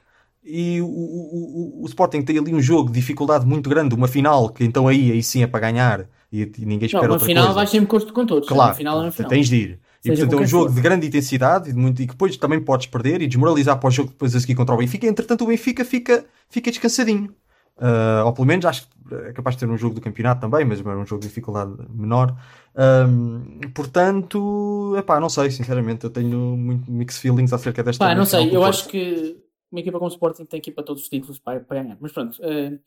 [0.45, 4.07] E o, o, o, o Sporting tem ali um jogo de dificuldade muito grande, uma
[4.09, 7.15] final, que então aí, aí sim é para ganhar e, e ninguém Não, espera uma
[7.15, 7.55] outra final coisa.
[7.55, 8.49] vais sempre com com todos.
[8.49, 9.31] Claro, final é final.
[9.31, 9.81] tens de ir.
[10.05, 10.75] E Seja portanto é um jogo for.
[10.75, 13.89] de grande intensidade e, de muito, e que depois também podes perder e desmoralizar para
[13.89, 15.07] o jogo depois a seguir contra o Benfica.
[15.07, 17.35] Entretanto, o Benfica fica, fica descansadinho.
[17.77, 20.65] Ah, ou pelo menos acho que é capaz de ter um jogo do campeonato também,
[20.65, 22.37] mas é um jogo de dificuldade menor.
[22.75, 28.05] Ahm, portanto, epá, não sei, sinceramente, eu tenho muito mixed feelings acerca desta.
[28.05, 29.37] Pá, não sei, eu acho que
[29.71, 31.99] uma equipa como o Sporting tem que ir para todos os títulos para, para ganhar.
[32.01, 32.79] Mas pronto, eh,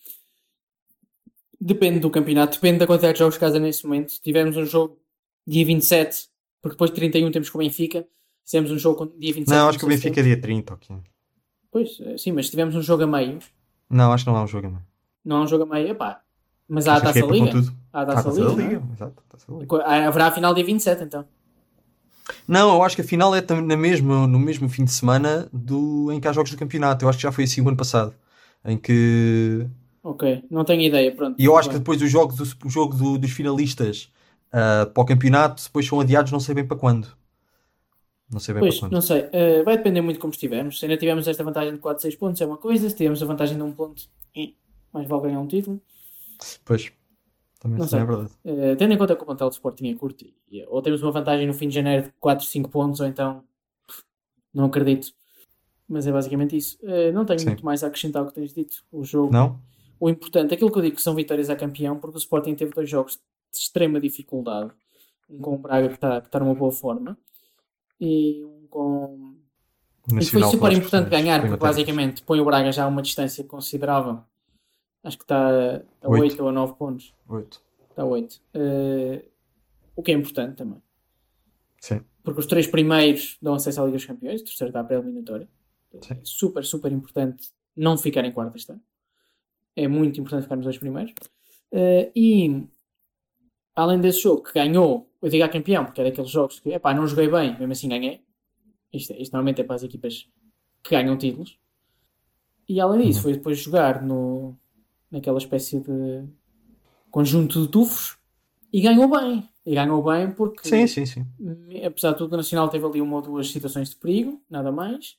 [1.59, 4.14] depende do campeonato, depende da quantidade de jogos que casa nesse momento.
[4.14, 4.97] Se tivermos um jogo
[5.45, 6.30] dia 27,
[6.62, 8.07] porque depois de 31 temos com o Benfica.
[8.43, 9.49] Fizemos um jogo dia 27.
[9.49, 10.95] Não, acho que o Benfica é dia 30, ok.
[11.70, 13.39] Pois, sim, mas se tivermos um jogo a meio,
[13.90, 14.82] Não, acho que não há um jogo, não.
[15.24, 16.22] não há um jogo a meio, epá.
[16.68, 17.74] Mas há a Acho que taça é para Liga.
[17.94, 18.62] Há a a taça taça Liga.
[18.62, 19.24] Liga, não exato.
[19.26, 19.60] a taça é?
[19.60, 19.78] Liga.
[19.86, 21.26] Ah, Haverá a final dia 27, então.
[22.48, 26.12] Não, eu acho que a final é na mesma, no mesmo fim de semana do,
[26.12, 27.06] em que há jogos do campeonato.
[27.06, 28.14] Eu acho que já foi assim o ano passado.
[28.66, 29.66] Em que.
[30.04, 31.36] Ok, não tenho ideia, pronto.
[31.40, 31.80] E eu acho que Bem.
[31.80, 34.12] depois os jogos o jogo do- dos finalistas
[34.52, 37.08] ah, para o campeonato depois são adiados, não sei bem para quando.
[38.32, 38.93] Não sei bem Pois, para quando.
[38.93, 39.30] não sei.
[39.32, 40.80] Eh, vai depender muito de como estivermos.
[40.80, 42.89] Se ainda tivermos esta vantagem de 4, 6 pontos, é uma coisa.
[42.89, 44.03] Se tivermos a vantagem de um ponto,
[44.36, 44.49] eh,
[44.91, 45.82] mais vale ganhar um título.
[46.65, 46.91] Pois.
[47.59, 48.03] Também, Não é sei.
[48.03, 48.32] verdade.
[48.45, 51.11] Eh, tendo em conta que o plantel do Sporting é curto, e- ou temos uma
[51.11, 53.43] vantagem no fim de janeiro de 4, 5 pontos, ou então
[54.53, 55.13] não acredito.
[55.88, 56.78] Mas é basicamente isso.
[56.84, 57.45] Eh, não tenho Sim.
[57.47, 58.84] muito mais a acrescentar ao que tens dito.
[58.91, 59.57] O jogo, Não?
[59.99, 62.73] o importante, aquilo que eu digo que são vitórias a campeão, porque o Sporting teve
[62.73, 63.13] dois jogos
[63.51, 64.69] de extrema dificuldade.
[65.30, 67.17] Um com o Braga que está tá numa boa forma,
[68.00, 68.68] e um
[70.16, 74.22] e foi super importante ganhar, porque basicamente põe o Braga já a uma distância considerável.
[75.04, 75.50] Acho que está
[76.02, 76.24] a Oito.
[76.24, 77.14] 8 ou a 9 pontos.
[77.28, 77.62] Oito.
[77.89, 78.41] Está a 8.
[78.54, 79.26] Eh,
[79.95, 80.82] o que é importante também.
[81.82, 82.02] Sim.
[82.24, 85.48] Porque os três primeiros dão acesso à Liga dos Campeões, o terceiro está à pré-eliminatória.
[86.02, 86.14] Sim.
[86.14, 88.82] É super, super importante não ficar em quarto este ano.
[89.76, 91.14] É muito importante ficar nos dois primeiros.
[91.72, 92.68] Eh, e
[93.76, 96.93] além desse jogo que ganhou, eu digo a campeão, porque é daqueles jogos que epá,
[96.93, 98.22] não joguei bem, mesmo assim ganhei.
[98.93, 100.30] Isto, isto normalmente é para as equipas
[100.84, 101.57] que ganham títulos.
[102.68, 104.55] E além disso, foi depois jogar no,
[105.09, 106.26] naquela espécie de
[107.09, 108.18] conjunto de tufos
[108.72, 109.47] e ganhou bem.
[109.65, 111.26] E ganhou bem porque Sim, sim, sim.
[111.86, 115.18] apesar de tudo, o Nacional teve ali uma ou duas situações de perigo, nada mais.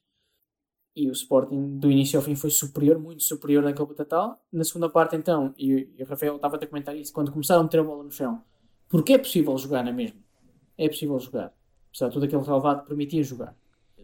[0.97, 4.43] E o Sporting, do início ao fim, foi superior, muito superior naquele batatal.
[4.53, 7.65] Na segunda parte, então, e, e o Rafael estava a comentar isso, quando começaram a
[7.65, 8.43] meter a bola no chão,
[8.89, 10.19] porque é possível jogar na mesma.
[10.77, 11.53] É possível jogar.
[11.91, 13.55] Apesar de tudo aquele relevado permitia jogar.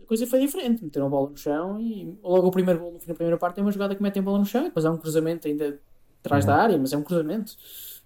[0.03, 3.01] A coisa foi diferente, meteram a bola no chão e logo o primeiro gol no
[3.01, 4.85] fim da primeira parte é uma jogada que metem a bola no chão e depois
[4.85, 5.81] há um cruzamento ainda
[6.21, 7.55] atrás da área, mas é um cruzamento.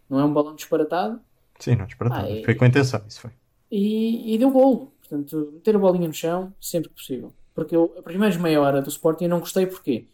[0.08, 1.20] Não é um balão disparatado.
[1.58, 2.26] Sim, não disparatado.
[2.26, 3.30] Ah, é- Foi com intenção, isso foi.
[3.70, 4.92] e, e deu golo.
[5.00, 7.32] Portanto, meter a bolinha no chão sempre que possível.
[7.54, 10.06] Porque eu, a primeira meia hora do Sporting eu não gostei porquê?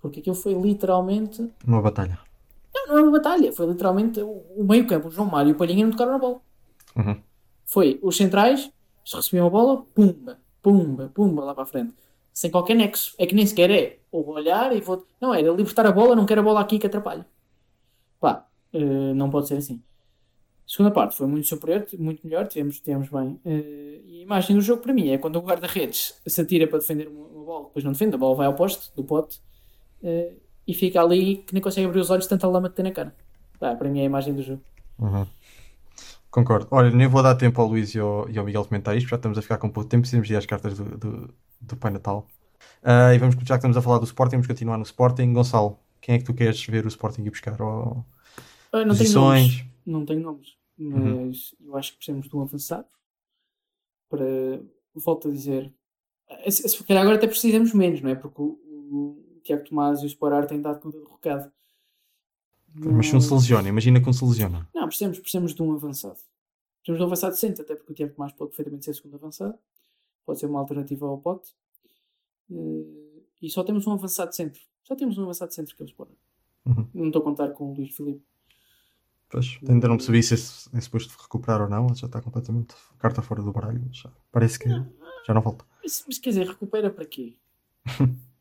[0.00, 1.48] Porque aquilo foi literalmente.
[1.66, 2.18] Uma batalha.
[2.86, 5.84] Não, é uma batalha, foi literalmente o, o meio-campo, o João Mário e o Palhinha
[5.84, 6.40] não tocaram na bola.
[6.96, 7.20] Uhum.
[7.64, 8.70] Foi os centrais,
[9.12, 11.94] recebiam a bola, pumba, pumba, pumba lá para a frente.
[12.32, 13.14] Sem qualquer nexo.
[13.18, 13.98] É que nem sequer é.
[14.12, 15.06] Ou vou olhar e vou.
[15.20, 17.26] Não, era libertar a bola, não quero a bola aqui que atrapalha.
[18.20, 19.82] Pá, eh, não pode ser assim.
[20.66, 23.40] A segunda parte foi muito superior, muito melhor, tivemos, tivemos bem.
[23.44, 26.78] Eh, e a imagem do jogo para mim é quando o guarda-redes se atira para
[26.78, 29.40] defender uma, bola, depois não defende, a bola vai ao poste do pote
[30.02, 30.34] eh,
[30.66, 33.14] e fica ali que nem consegue abrir os olhos, tanta lama que tem na cara.
[33.58, 34.62] Para mim é a imagem do jogo.
[34.98, 35.26] Uhum.
[36.30, 36.68] Concordo.
[36.70, 39.16] Olha, nem vou dar tempo ao Luís e ao, e ao Miguel comentar isto, já
[39.16, 42.26] estamos a ficar com pouco tempo, precisamos ir às cartas do, do, do Pai Natal.
[42.82, 45.32] Ah, e vamos, já que estamos a falar do Sporting, vamos continuar no Sporting.
[45.32, 47.60] Gonçalo, quem é que tu queres ver o Sporting ir buscar?
[47.60, 48.04] Ou...
[48.72, 49.56] Ah, não tenho Posições.
[49.56, 49.64] nomes.
[49.86, 50.56] Não tenho nomes.
[50.78, 52.86] Mas eu acho que precisamos de um avançado.
[54.10, 54.60] Para.
[54.94, 55.72] Volto a dizer.
[56.48, 58.14] Se, se calhar agora até precisamos menos, não é?
[58.14, 61.50] Porque o, o Tiago Tomás e o Sporar têm dado conta do recado.
[62.74, 64.68] Mas se não se lesiona, imagina que não se lesiona.
[64.74, 66.18] Não, precisamos, precisamos de um avançado.
[66.82, 69.58] Precisamos de um avançado decente, até porque o Tiago Tomás pode perfeitamente ser segundo avançado.
[70.26, 71.54] Pode ser uma alternativa ao Pote.
[72.50, 74.60] Eh, E só temos um avançado de centro.
[74.84, 76.14] Só temos um avançado de centro que é o Sporar.
[76.66, 76.88] Uhum.
[76.92, 78.22] Não estou a contar com o Luís Filipe.
[79.28, 82.74] Pois, ainda não percebi se esse, esse posto de recuperar ou não, já está completamente
[82.98, 83.82] carta fora do baralho.
[83.92, 85.64] Já, parece que já não volta.
[85.82, 87.34] Mas, mas quer dizer, recupera para quê?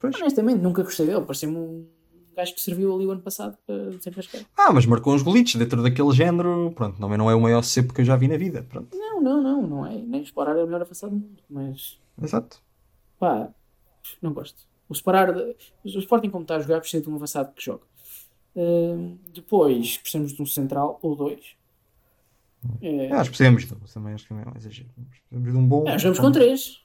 [0.00, 0.16] Pois.
[0.16, 1.20] Honestamente, nunca gostei dele.
[1.20, 1.86] Parecia-me um
[2.34, 4.42] gajo que serviu ali o ano passado para desenrascar.
[4.56, 6.72] Ah, mas marcou uns golitos dentro daquele género.
[6.74, 8.62] Pronto, também não é o maior cepo que eu já vi na vida.
[8.62, 9.96] Pronto, Não, não, não, não é.
[9.98, 11.42] Nem o Sporar é o melhor avançado do mundo.
[11.48, 12.62] Mas, exato.
[13.18, 13.50] pá,
[14.22, 14.66] não gosto.
[14.88, 17.84] O Sporar, o Sporting como está a jogar, precisa de um avançado que jogue.
[18.56, 21.56] Hum, depois, precisamos de um central ou dois.
[22.80, 24.88] É, É, acho que precisamos de, também acho que não é um exagero.
[25.10, 25.86] Precisamos de um bom.
[25.86, 26.80] é, jogamos com três.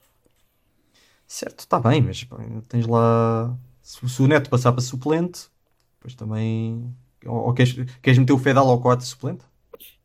[1.26, 2.36] Certo, está bem, mas pá,
[2.68, 3.56] tens lá.
[3.82, 5.48] Se, se o Neto passar para suplente,
[5.98, 6.94] depois também.
[7.24, 9.44] Ou, ou queres, queres meter o Fedal ao quarto suplente?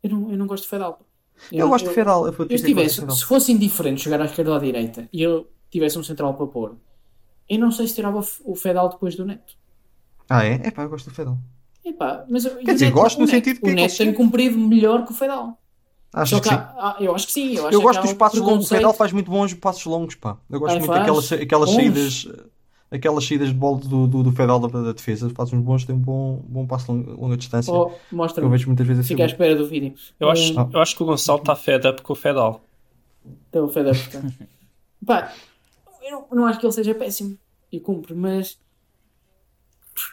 [0.04, 0.94] Eu não, eu não gosto de Fedal.
[0.94, 1.06] pá.
[1.52, 2.26] Eu, gosto de Fedal.
[2.28, 3.16] Eu, Eu tivesse, Fedal.
[3.16, 6.48] se fosse indiferente jogar à esquerda ou à direita e eu tivesse um central para
[6.48, 6.76] pôr,
[7.50, 9.56] eu não sei se tirava o Fedal depois do Neto.
[10.30, 10.54] Ah, é?
[10.64, 11.38] É pá, eu gosto do Fedal.
[11.84, 14.14] Epá, mas eu- Quer dizer, Neto- gosto no Neto- sentido que o é Neto tem
[14.14, 15.61] cumprido melhor que o Fedal.
[16.14, 17.56] Acho que que há- eu acho que sim.
[17.56, 18.66] Eu, acho Eu que gosto dos um passos longos.
[18.66, 18.76] O.
[18.76, 20.38] Fedal faz muito bons passos longos, pá.
[20.50, 21.00] Eu gosto Ai, muito faz.
[21.00, 21.76] daquelas, aquelas Bons.
[21.76, 22.28] saídas.
[22.92, 25.96] aquelas saídas de bola do, do, do Fedal da, da defesa, faz uns bons, tem
[25.96, 27.72] um bom, bom passo longa, longa distância.
[27.74, 28.50] Oh, eu mostra-me.
[28.50, 29.14] vejo muitas vezes assim.
[29.14, 29.94] Fica à espera do vídeo.
[30.20, 30.70] Eu acho, Ah.
[30.74, 32.62] eu acho que o Gonçalo está fed up com o Fedal.
[33.50, 34.34] Então, o Feder, portanto.
[35.06, 35.34] Pá,
[36.04, 37.38] eu não, não acho que ele seja péssimo
[37.72, 38.58] e cumpre, mas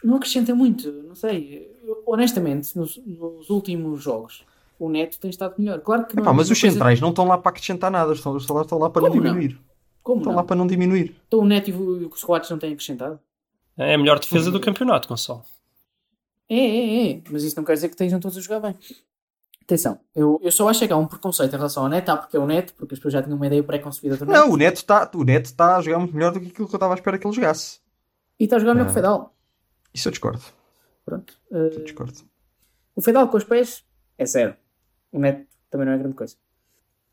[0.05, 0.91] não acrescenta muito.
[0.93, 1.69] Não sei.
[1.83, 4.45] Eu, honestamente, nos, nos últimos jogos,
[4.79, 5.81] o Neto tem estado melhor.
[5.81, 8.13] Claro que não Epá, é mas os coisa- centrais não estão lá para acrescentar nada,
[8.13, 9.33] estão, estão, lá, estão lá para não Como não?
[9.35, 9.61] diminuir.
[10.03, 10.37] Como Estão não?
[10.39, 11.17] lá para não diminuir.
[11.27, 13.19] Então o Neto e o, os Coates não têm acrescentado?
[13.77, 15.43] É a melhor defesa do campeonato, Gonçalo.
[16.49, 17.23] É, é, é.
[17.31, 18.75] Mas isso não quer dizer que estejam todos a jogar bem.
[19.63, 22.37] Atenção, eu, eu só acho que há um preconceito em relação ao Neto, ah, porque
[22.39, 24.35] é o Neto, porque as pessoas já tinham uma ideia pré-concebida do Neto.
[24.35, 26.75] Não, o Neto está o Neto está a jogar muito melhor do que aquilo que
[26.75, 27.79] eu estava à espera que ele jogasse.
[28.41, 28.95] E está a jogar melhor que o Ah.
[28.95, 29.35] Fedal.
[29.93, 30.43] Isso eu discordo.
[31.05, 31.35] Pronto.
[31.51, 32.15] Eu Uh, discordo.
[32.97, 33.85] o Fedal com os pés
[34.17, 34.57] é zero.
[35.13, 36.37] O Neto também não é grande coisa.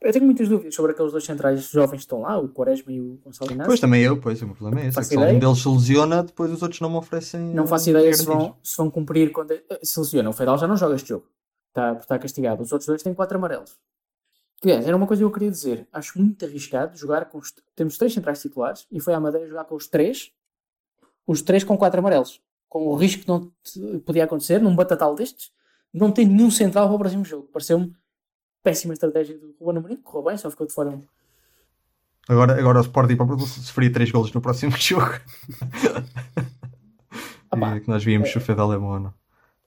[0.02, 3.00] Eu tenho muitas dúvidas sobre aqueles dois centrais jovens que estão lá, o Quaresma e
[3.00, 3.70] o Gonçalo Inácio.
[3.70, 5.00] Pois também eu, pois o meu problema é esse.
[5.00, 7.42] É se um deles se lesiona, depois os outros não me oferecem.
[7.42, 9.52] Não faço ideia se vão, se vão cumprir quando.
[9.52, 10.30] eh, Se lesiona.
[10.30, 11.26] O Fedal já não joga este jogo.
[11.70, 12.62] Está, está castigado.
[12.62, 13.78] Os outros dois têm quatro amarelos.
[14.64, 15.88] Aliás, era uma coisa que eu queria dizer.
[15.92, 17.54] Acho muito arriscado jogar com os.
[17.76, 20.32] Temos três centrais titulares e foi à Madeira jogar com os três.
[21.26, 22.42] Os três com quatro amarelos.
[22.70, 23.52] Com o risco que não
[24.06, 25.52] podia acontecer num batatal destes.
[25.96, 27.48] Não tem nenhum central para o próximo jogo.
[27.54, 27.96] Pareceu-me
[28.62, 29.96] péssima estratégia do Ruben Amorim.
[29.96, 31.02] Correu bem, só ficou de fora um.
[32.28, 35.14] Agora, agora o Sporting para sofrer 3 golos no próximo jogo.
[37.50, 39.14] Ah que nós víamos se o Fedal é bom ou não.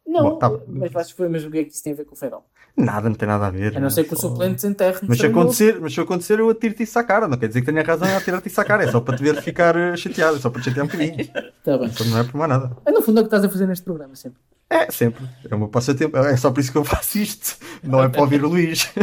[0.06, 0.50] Não, Bom, tá.
[0.66, 2.46] mas, mas, mas o que é que isso tem a ver com o Fedal?
[2.76, 3.76] Nada, não tem nada a ver.
[3.76, 6.50] A não ser que o suplente enterre no Mas se, acontecer, mas se acontecer, eu
[6.50, 7.26] atiro-te isso à cara.
[7.26, 8.84] Não quer dizer que tenha razão em atirar-te isso à cara.
[8.84, 10.36] É só para te ver ficar eh, chateado.
[10.36, 11.28] É só para te chatear um bocadinho.
[11.64, 11.90] Tá bem.
[11.90, 12.76] Só não é por mais nada.
[12.86, 14.40] É no fundo é o que estás a fazer neste programa sempre.
[14.70, 15.24] É, sempre.
[15.50, 16.16] É o meu passatempo.
[16.16, 17.56] É só por isso que eu faço isto.
[17.82, 18.90] Não é para ouvir o Luís.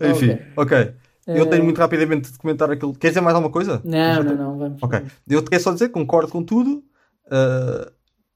[0.00, 0.92] Enfim, ok.
[1.26, 2.92] Eu tenho muito rapidamente de comentar aquilo.
[2.94, 3.80] Queres dizer mais alguma coisa?
[3.84, 4.82] Não, não, não, vamos.
[4.82, 5.02] Ok.
[5.28, 6.82] Eu te quero só dizer que concordo com tudo.
[7.26, 7.90] uh,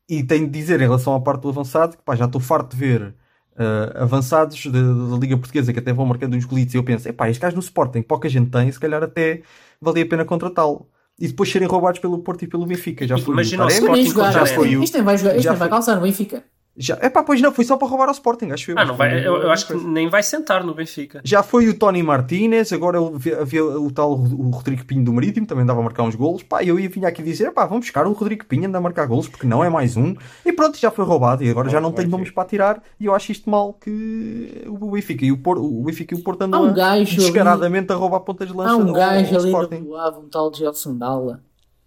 [0.09, 2.71] e tenho de dizer em relação à parte do avançado que pá, já estou farto
[2.75, 6.79] de ver uh, avançados da, da Liga Portuguesa que até vão marcando uns golitos e
[6.79, 9.43] eu penso, epá, este gajo no Sporting pouca gente tem, se calhar até
[9.81, 10.89] valia a pena contratá-lo.
[11.19, 13.07] E depois serem roubados pelo Porto e pelo Benfica.
[13.07, 15.31] Já foi Imagina o o Taremi, nem Sporting já foi o- Este nem vai jogar,
[15.35, 16.45] este já nem vai calçar no Benfica.
[16.81, 18.79] Já, epá, pois não, foi só para roubar ao Sporting, acho eu.
[18.79, 21.21] Ah, não vai, eu, eu acho que nem vai sentar no Benfica.
[21.25, 22.99] Já foi o Tony Martínez, agora
[23.41, 26.45] havia, o tal o Rodrigo Pinho do Marítimo, também dava a marcar uns golos.
[26.45, 29.07] Pá, eu ia vir aqui dizer, pá, vamos buscar o Rodrigo Pinho, anda a marcar
[29.07, 30.15] golos, porque não é mais um.
[30.47, 32.13] E pronto, já foi roubado e agora já não tenho ser.
[32.13, 32.81] nomes para tirar.
[33.01, 36.23] E eu acho isto mal que o Benfica e o Porto, o Benfica e o
[36.23, 39.33] Porto andam um gajo ali- descaradamente a roubar pontas de lança Há um gajo ali
[39.33, 39.83] no Sporting.
[39.83, 41.41] Boavo, um tal de Gelson Dalla.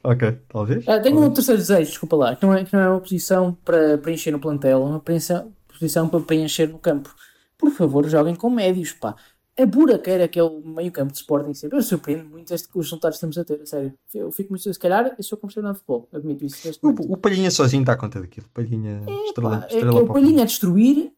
[0.03, 0.89] Ok, talvez.
[0.89, 1.35] Ah, tenho um talvez.
[1.35, 4.39] terceiro desejo, desculpa lá, que não é, que não é uma posição para preencher no
[4.39, 7.15] plantel, é uma posição, para preencher no campo.
[7.59, 9.15] Por favor, joguem com médios, pá.
[9.59, 11.77] A buraqueira que é o meio campo de Sporting sempre.
[11.77, 13.93] Eu surpreendo muito este, os resultados que estamos a ter, a sério.
[14.15, 14.63] Eu fico muito.
[14.63, 16.87] Se calhar eu sou comercial de futebol, admito isso neste.
[16.87, 18.47] O, o Palhinha sozinho está a conta daquilo.
[18.55, 21.13] Palhinha, estrela, Pá, é, estrela é o para Palhinha a destruir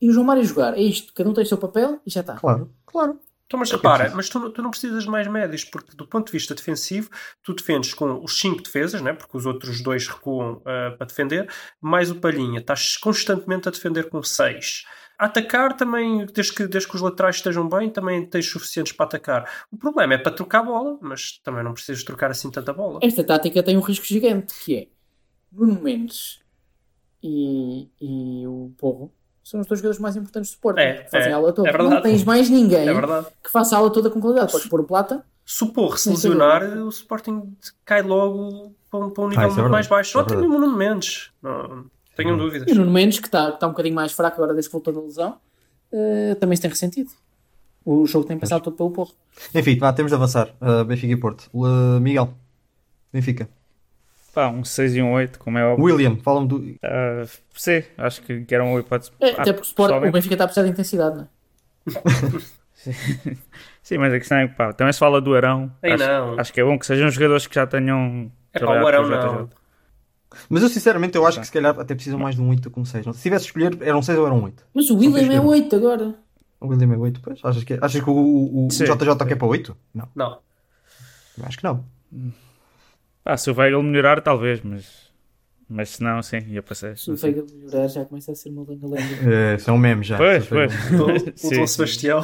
[0.00, 0.78] e o João Mário a jogar.
[0.78, 2.36] É isto, cada um tem o seu papel e já está.
[2.36, 3.18] Claro, claro.
[3.46, 6.26] Então, mas repara, mas tu, não- tu não precisas de mais médios, porque do ponto
[6.26, 7.08] de vista defensivo,
[7.44, 9.12] tu defendes com os 5 defesas, né?
[9.12, 11.48] porque os outros dois recuam ah, para defender,
[11.80, 12.58] mais o Palhinha.
[12.58, 14.84] Estás constantemente a defender com 6.
[15.18, 19.50] Atacar também, desde que, desde que os laterais estejam bem, também tens suficientes para atacar.
[19.70, 22.98] O problema é para trocar a bola, mas também não precisas trocar assim tanta bola.
[23.02, 24.88] Esta tática tem um risco gigante, que é
[25.50, 26.40] Bruno Mendes
[27.22, 29.15] e, e o Porro
[29.46, 30.80] são os dois jogadores mais importantes do Sporting.
[30.80, 31.68] É, que fazem é, a aula toda.
[31.68, 31.94] é verdade.
[31.94, 34.50] não tens mais ninguém É que faça a aula toda com qualidade.
[34.50, 35.24] Podes pôr o Plata.
[35.44, 39.58] Se o Porro se lesionar, o Sporting cai logo para um, para um nível isso
[39.58, 40.10] é muito mais baixo.
[40.10, 41.30] é Só tem o Nuno Mendes.
[41.40, 41.84] Não
[42.16, 42.68] tenham dúvidas.
[42.68, 44.92] E o Nuno Mendes, que está, está um bocadinho mais fraco agora desde que voltou
[44.92, 45.36] da lesão,
[45.92, 47.10] eh, também se tem ressentido.
[47.84, 49.12] O jogo tem passado todo pelo Porro.
[49.54, 50.52] Enfim, vá, temos de avançar.
[50.60, 51.48] Uh, Benfica e Porto.
[51.54, 52.34] Uh, Miguel,
[53.12, 53.48] Benfica.
[54.36, 55.82] Pá, um 6 e um 8, como é óbvio.
[55.86, 56.74] William, fala-me do.
[56.82, 57.24] Ah,
[57.54, 59.10] sim, acho que que era uma hipótese.
[59.18, 61.26] É, Ah, até porque o, Sport, o Benfica está a precisar de intensidade, não é?
[63.82, 65.72] Sim, mas a questão é que pá, também se fala do Arão.
[65.82, 66.38] Ei, acho, não.
[66.38, 68.30] acho que é bom que sejam jogadores que já tenham.
[68.52, 69.48] É pá, o Arão não.
[70.50, 72.70] Mas eu sinceramente eu acho que se calhar até precisam mais de um 8 do
[72.70, 73.06] que um 6.
[73.06, 73.14] Não?
[73.14, 74.66] Se tivesse de escolher, era um 6 ou era um 8?
[74.74, 76.14] Mas o William é que- 8 agora.
[76.60, 77.40] O William é 8, pois?
[77.42, 78.84] Achas que, achas que o, o, o Sim.
[78.84, 79.74] JJ quer para 8?
[79.94, 80.38] Não, Não.
[81.38, 81.82] eu acho que não.
[83.26, 85.10] Pá, se o Weigl melhorar, talvez, mas.
[85.68, 87.02] Mas se não, sim, ia para 6.
[87.02, 89.34] Se o Veiga melhorar, já começa a ser uma lenga-lenga.
[89.34, 90.16] É, são memes já.
[90.16, 90.72] Pois, pois.
[90.94, 91.66] O, Dom.
[91.66, 92.22] Sebastião.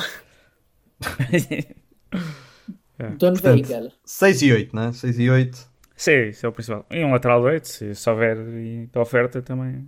[3.19, 3.91] Don Portanto, Veiga.
[4.05, 4.93] 6 e 8, né?
[4.93, 5.71] 6 e 8.
[5.97, 6.87] Sim, isso é o principal.
[6.89, 9.85] E um lateral direito, se, se houver e da oferta, também,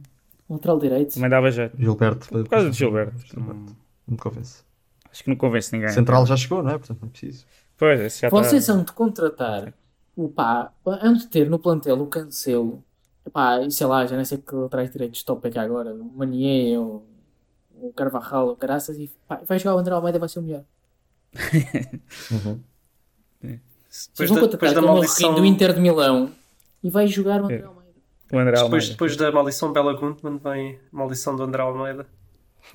[0.50, 1.14] Lateral direito.
[1.14, 1.76] também dava jeito.
[1.78, 2.26] Gilberto.
[2.28, 3.16] Por causa de Gilberto.
[3.24, 3.54] Gilberto.
[3.54, 3.76] Não
[4.08, 4.64] me convence.
[5.12, 5.90] Acho que não convence ninguém.
[5.90, 6.78] Central já chegou, não é?
[6.78, 7.46] Portanto, não é preciso.
[7.76, 8.72] Pois, esse já Vocês tá...
[8.72, 9.72] são de contratar
[10.34, 12.82] pá, hão de ter no plantel o cancelo.
[13.32, 15.94] Pá, e sei lá, já nem sei que atrás direito stop é que há agora,
[15.94, 17.06] o Manier ou
[17.80, 20.62] o Carvajal ou Caraças e pá, vai jogar o André Almeida vai ser o melhor.
[24.12, 26.30] Depois vão da, contratar depois da aquele maldição, do Inter de Milão
[26.82, 27.64] e vai jogar o André É.
[27.64, 27.84] Almeida.
[28.32, 28.88] O André depois, Almeida.
[28.90, 32.06] depois da maldição Bela Guntman vem a maldição do André Almeida.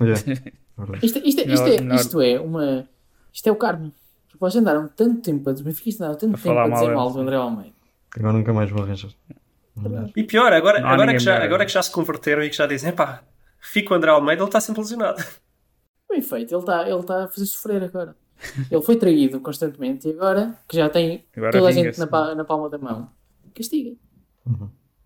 [0.00, 0.22] Yeah.
[1.02, 2.88] Isto, isto, é- isto, Melhor- é, melhor- isto é uma.
[3.32, 3.92] Isto é o karma.
[4.40, 7.12] Porque vocês andaram tanto tempo a benfiquistas andaram tanto A tempo a dizer mal mal
[7.12, 7.74] do André Almeida.
[8.16, 9.10] Agora nunca mais vou arranjar.
[10.16, 11.44] E pior, agora, Não agora, que já, melhor.
[11.46, 13.22] agora que já se converteram e que já dizem, pá,
[13.60, 15.22] fica o André Almeida, ele está sempre lesionado.
[16.10, 18.16] Bem feito, ele está ele tá a fazer sofrer agora.
[18.70, 22.34] Ele foi traído constantemente e agora que já tem Agora toda a gente na, pa-
[22.34, 23.10] na palma da mão,
[23.54, 23.94] castiga.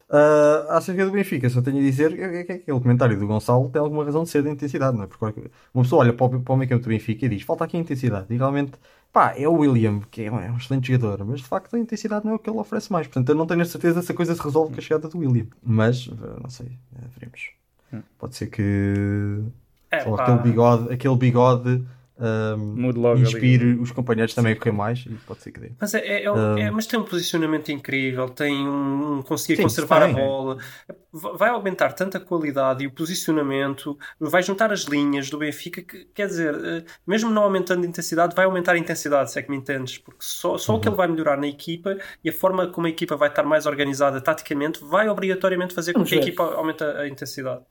[0.09, 3.81] Uh, acerca do Benfica, só tenho a dizer que, que aquele comentário do Gonçalo tem
[3.81, 5.07] alguma razão de ser da intensidade, não é?
[5.07, 7.65] Porque uma pessoa olha para o, para o meio campo do Benfica e diz: falta
[7.65, 8.27] aqui a intensidade.
[8.31, 8.73] E realmente,
[9.13, 11.79] pá, é o William, que é um, é um excelente jogador, mas de facto a
[11.79, 13.07] intensidade não é o que ele oferece mais.
[13.07, 15.19] Portanto, eu não tenho a certeza se a coisa se resolve com a chegada do
[15.19, 15.47] William.
[15.63, 17.51] Mas, uh, não sei, uh, veremos.
[18.19, 19.43] Pode ser que
[19.91, 21.87] É, lá, aquele bigode, aquele bigode
[22.19, 25.73] um, Mude logo inspire os companheiros também a correr mais e pode ser que dê.
[25.81, 26.55] Mas, é, é- é- Ah.
[26.61, 30.11] é- mas tem um posicionamento incrível, tem um, um conseguir Sim, conservar tem.
[30.11, 30.59] a bola,
[31.13, 36.27] vai aumentar tanta qualidade e o posicionamento, vai juntar as linhas do Benfica, que quer
[36.27, 39.57] dizer, eh, mesmo não aumentando a intensidade, vai aumentar a intensidade, se é que me
[39.57, 40.81] entendes, porque só, só o Uhum.
[40.81, 43.67] que ele vai melhorar na equipa e a forma como a equipa vai estar mais
[43.67, 47.63] organizada taticamente vai obrigatoriamente fazer com que a equipa aumente a a intensidade.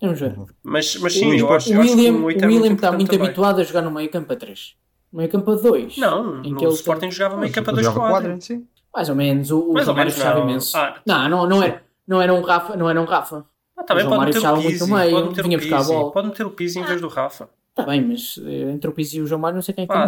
[0.00, 0.34] Vamos ver.
[0.62, 2.46] Mas, mas O, sim, eu acho, o eu acho que William, um o 8 é
[2.46, 3.26] William muito está importante muito também.
[3.26, 4.74] habituado a jogar no meio campo a 3.
[5.12, 5.96] No meio campo a 2.
[5.98, 8.66] Não, em no que ele Sporting tem- jogava meio campo a Jogava 2 quadro, sim.
[8.94, 9.50] Mais ou menos.
[9.50, 10.48] O, o João Mário menos, fechava não.
[10.48, 10.76] imenso.
[10.76, 10.96] Ah.
[11.06, 12.76] Não, não, não, era, não era um Rafa.
[12.76, 13.44] Não era um Rafa.
[13.76, 15.42] Ah, tá O João pode Mário meter fechava o muito Pizzi, no meio, pode meter
[15.44, 16.12] vinha o buscar a Pizzi, bola.
[16.12, 17.48] pode meter o Pizzi em vez do Rafa.
[17.80, 19.86] Está bem, mas eh, entre o Pizzi e o João Mário não sei quem é
[19.86, 20.02] que tem-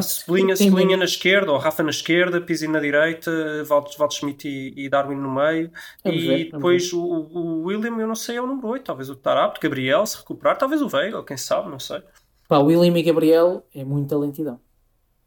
[0.56, 0.98] tem Cebolinha menos.
[1.00, 3.30] na esquerda, ou Rafa na esquerda, Pizzi na direita,
[3.68, 5.70] Walt, Walt Schmidt e, e Darwin no meio.
[6.04, 9.08] Vamos e ver, depois o, o William, eu não sei, é o número 8, talvez
[9.10, 12.02] o Tarapto, Gabriel, se recuperar, talvez o Veiga, quem sabe, não sei.
[12.48, 14.60] Pá, William e Gabriel é muita lentidão.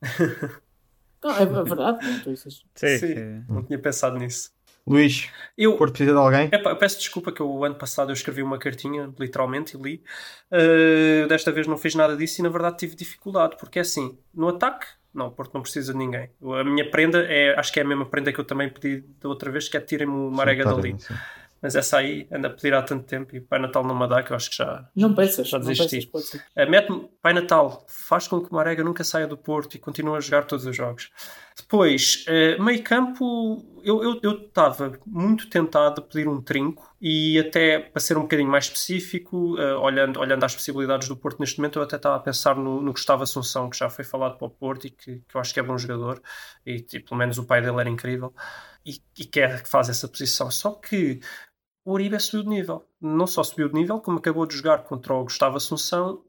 [1.24, 2.06] não, é, é verdade.
[2.06, 3.44] Não, estou a dizer- Sim, Sim, sim.
[3.50, 4.52] não tinha pensado nisso.
[4.88, 6.50] Luís, Eu, Porto precisa de alguém?
[6.52, 9.82] Epá, eu peço desculpa que eu, o ano passado eu escrevi uma cartinha, literalmente, e
[9.82, 10.04] li.
[10.52, 14.18] Uh, desta vez não fiz nada disso e na verdade tive dificuldade, porque é assim,
[14.34, 16.30] no ataque, não, Porto não precisa de ninguém.
[16.60, 19.30] A minha prenda é, acho que é a mesma prenda que eu também pedi da
[19.30, 20.96] outra vez, que é tirem-me o Marega dali.
[21.00, 21.16] Sim.
[21.66, 24.22] Mas essa aí anda a pedir há tanto tempo e Pai Natal não me dá,
[24.22, 26.08] que eu acho que já, Não peças, já não desisti.
[26.14, 30.16] Uh, Mete-me, Pai Natal, faz com que o Marega nunca saia do Porto e continue
[30.16, 31.10] a jogar todos os jogos.
[31.58, 38.00] Depois, uh, meio campo, eu estava muito tentado a pedir um trinco e até para
[38.00, 41.84] ser um bocadinho mais específico, uh, olhando, olhando às possibilidades do Porto neste momento, eu
[41.84, 44.86] até estava a pensar no, no Gustavo Assunção, que já foi falado para o Porto
[44.86, 46.22] e que, que eu acho que é bom jogador
[46.64, 48.32] e, e pelo menos o pai dele era incrível
[48.86, 50.52] e, e quer que faz essa posição.
[50.52, 51.20] Só que
[51.86, 52.86] o Uribe subiu de nível.
[53.00, 56.26] Não só subiu de nível, como acabou de jogar contra o Gustavo Assunção.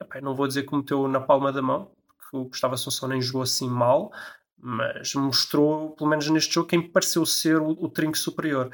[0.00, 3.20] Epá, não vou dizer que meteu na palma da mão, porque o Gustavo Assunção nem
[3.20, 4.12] jogou assim mal,
[4.56, 8.70] mas mostrou, pelo menos neste jogo, quem pareceu ser o, o trinco superior.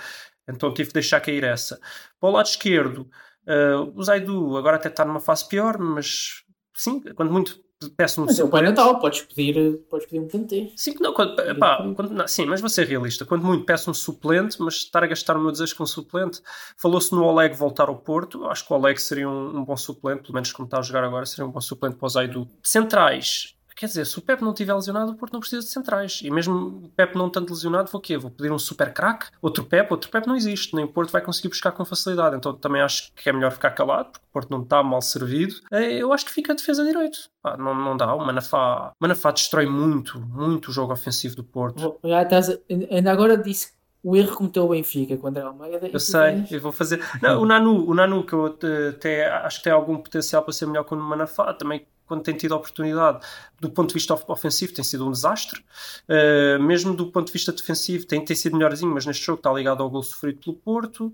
[0.47, 1.80] Então tive de deixar cair essa.
[2.20, 3.11] Para o lado esquerdo,
[3.47, 7.65] uh, o Zaidu agora até está numa fase pior, mas sim, quando muito
[7.97, 8.49] peço um Mas é o.
[8.49, 10.70] Natal, podes pedir, podes pedir um canteiro.
[10.77, 13.24] Sim, não, quando, pá, quando- não, sim, mas vou ser realista.
[13.24, 16.41] Quando muito peço um suplente, mas estar a gastar o meu desejo com um suplente.
[16.77, 18.45] Falou-se no Oleg voltar ao Porto.
[18.47, 21.05] Acho que o Oleg seria um, um bom suplente, pelo menos como está a jogar
[21.05, 22.49] agora, seria um bom suplente para o Zaidu.
[22.62, 23.55] Centrais.
[23.77, 26.20] Quer dizer, se o Pepe não estiver lesionado, o Porto não precisa de centrais.
[26.24, 28.16] E mesmo o Pepe não tanto lesionado, vou o quê?
[28.16, 29.27] Vou pedir um super craque?
[29.43, 29.93] Outro Pepe?
[29.93, 30.74] Outro Pepe não existe.
[30.74, 32.35] Nem o Porto vai conseguir buscar com facilidade.
[32.37, 35.57] Então também acho que é melhor ficar calado, porque o Porto não está mal servido.
[35.70, 37.18] Eh, Eu acho que fica a defesa direito.
[37.43, 38.14] Pá, não, não dá.
[38.14, 41.99] O Manafá, Manafá destrói muito, muito o jogo ofensivo do Porto.
[42.03, 42.59] Já estás,
[42.91, 43.72] ainda agora disse
[44.03, 45.89] o erro que cometeu o Benfica com o Almeida.
[45.93, 47.03] Eu sei, tens- eu vou fazer.
[47.20, 50.53] Não, o Nanu, o Nanu que eu eh, até acho que tem algum potencial para
[50.53, 53.26] ser melhor que o Manafá, também quando tem tido oportunidade,
[53.61, 55.64] do ponto de vista of- ofensivo, tem sido um desastre.
[56.09, 59.52] Eh, mesmo do ponto de vista defensivo, tem, tem sido melhorzinho, mas neste jogo está
[59.52, 61.12] ligado ao gol sofrido pelo Porto.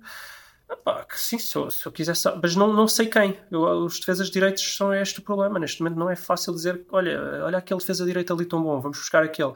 [0.70, 3.38] Epá, que sim, se eu, se eu quiser saber, mas não, não sei quem.
[3.51, 5.59] Eu, os defesas direitos são este o problema.
[5.59, 8.99] Neste momento não é fácil dizer, olha, olha aquele defesa direito ali tão bom, vamos
[8.99, 9.53] buscar aquele.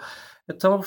[0.49, 0.83] Então,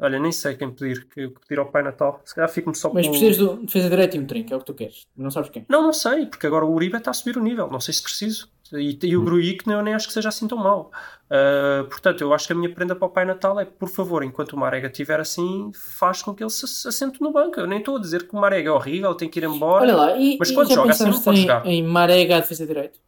[0.00, 2.20] olha, nem sei quem pedir, que pedir ao Pai Natal.
[2.24, 3.12] Se calhar fico-me só Mas com...
[3.12, 5.06] precisas de um defesa direito e um trinco, é o que tu queres.
[5.16, 5.66] Não sabes quem.
[5.68, 8.02] Não, não sei, porque agora o Uribe está a subir o nível, não sei se
[8.02, 8.48] preciso.
[8.72, 10.90] E, e o Gruic eu nem acho que seja assim tão mau.
[11.26, 14.22] Uh, portanto, eu acho que a minha prenda para o Pai Natal é, por favor,
[14.22, 17.58] enquanto o Marega estiver assim, faz com que ele se se assente no banco.
[17.58, 19.84] Eu nem estou a dizer que o Marega é horrível, tem que ir embora.
[19.84, 21.66] Olha lá, e, Mas e quando já joga assim não pode em, jogar.
[21.66, 23.00] em Marega a defesa direito?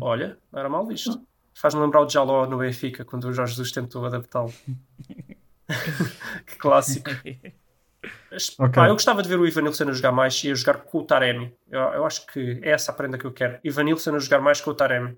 [0.00, 1.20] Olha, não era mal visto.
[1.52, 4.52] Faz-me lembrar o Jaló no Benfica, quando o Jorge Jesus tentou adaptá-lo.
[6.46, 7.10] que clássico.
[8.30, 8.74] Mas, Ok.
[8.74, 11.04] pá, eu gostava de ver o Ivanilson a jogar mais e a jogar com o
[11.04, 11.52] Taremi.
[11.70, 13.58] Eu, eu acho que é essa a prenda que eu quero.
[13.64, 15.16] Ivanilson a jogar mais com o Taremi.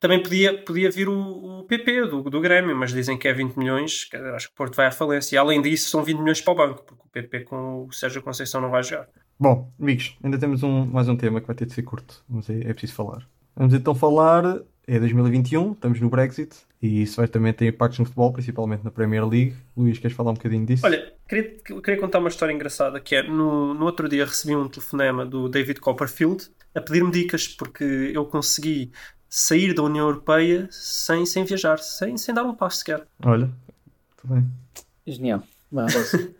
[0.00, 3.56] Também podia, podia vir o, o PP do, do Grêmio, mas dizem que é 20
[3.56, 4.04] milhões.
[4.04, 5.36] que Acho que o Porto vai à falência.
[5.36, 8.20] E além disso, são 20 milhões para o banco, porque o PP com o Sérgio
[8.22, 9.08] Conceição não vai jogar.
[9.38, 12.50] Bom, amigos, ainda temos um, mais um tema que vai ter de ser curto, mas
[12.50, 13.26] é, é preciso falar.
[13.56, 18.04] Vamos então falar, é 2021, estamos no Brexit, e isso vai também ter impactos no
[18.04, 19.56] futebol, principalmente na Premier League.
[19.74, 20.84] Luís, queres falar um bocadinho disso?
[20.84, 24.68] Olha, queria, queria contar uma história engraçada que é no, no outro dia recebi um
[24.68, 28.92] telefonema do David Copperfield a pedir-me dicas porque eu consegui
[29.30, 33.06] sair da União Europeia sem, sem viajar, sem, sem dar um passo sequer.
[33.24, 33.50] Olha,
[34.18, 34.44] tudo bem.
[35.06, 35.42] Genial.
[35.72, 36.34] Vá, avança.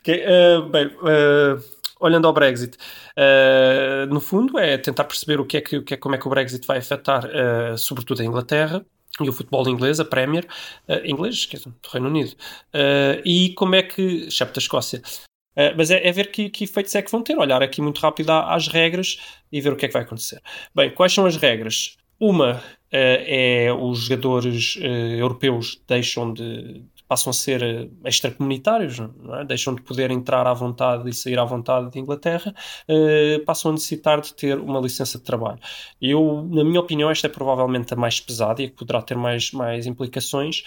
[0.00, 1.58] Ok, eh, bem, eh,
[2.00, 2.76] olhando ao Brexit,
[3.16, 6.18] eh, no fundo é tentar perceber o que é que, o que é, como é
[6.18, 8.84] que o Brexit vai afetar, eh, sobretudo a Inglaterra
[9.20, 10.46] e o futebol inglês, a Premier,
[10.88, 12.36] eh, inglês, quer do Reino Unido,
[13.24, 15.02] e como é que, excepto da Escócia,
[15.56, 18.00] eh, mas é, é ver que, que efeitos é que vão ter, olhar aqui muito
[18.00, 19.18] rápido às regras
[19.50, 20.40] e ver o que é que vai acontecer.
[20.74, 21.96] Bem, quais são as regras?
[22.20, 29.44] Uma eh, é os jogadores eh, europeus deixam de passam a ser eh, extracomunitários, é?
[29.44, 32.54] deixam de poder entrar à vontade e sair à vontade de Inglaterra,
[32.88, 35.58] eh, passam a necessitar de ter uma licença de trabalho.
[36.00, 39.16] Eu, na minha opinião, esta é provavelmente a mais pesada e a que poderá ter
[39.16, 40.62] mais, mais implicações.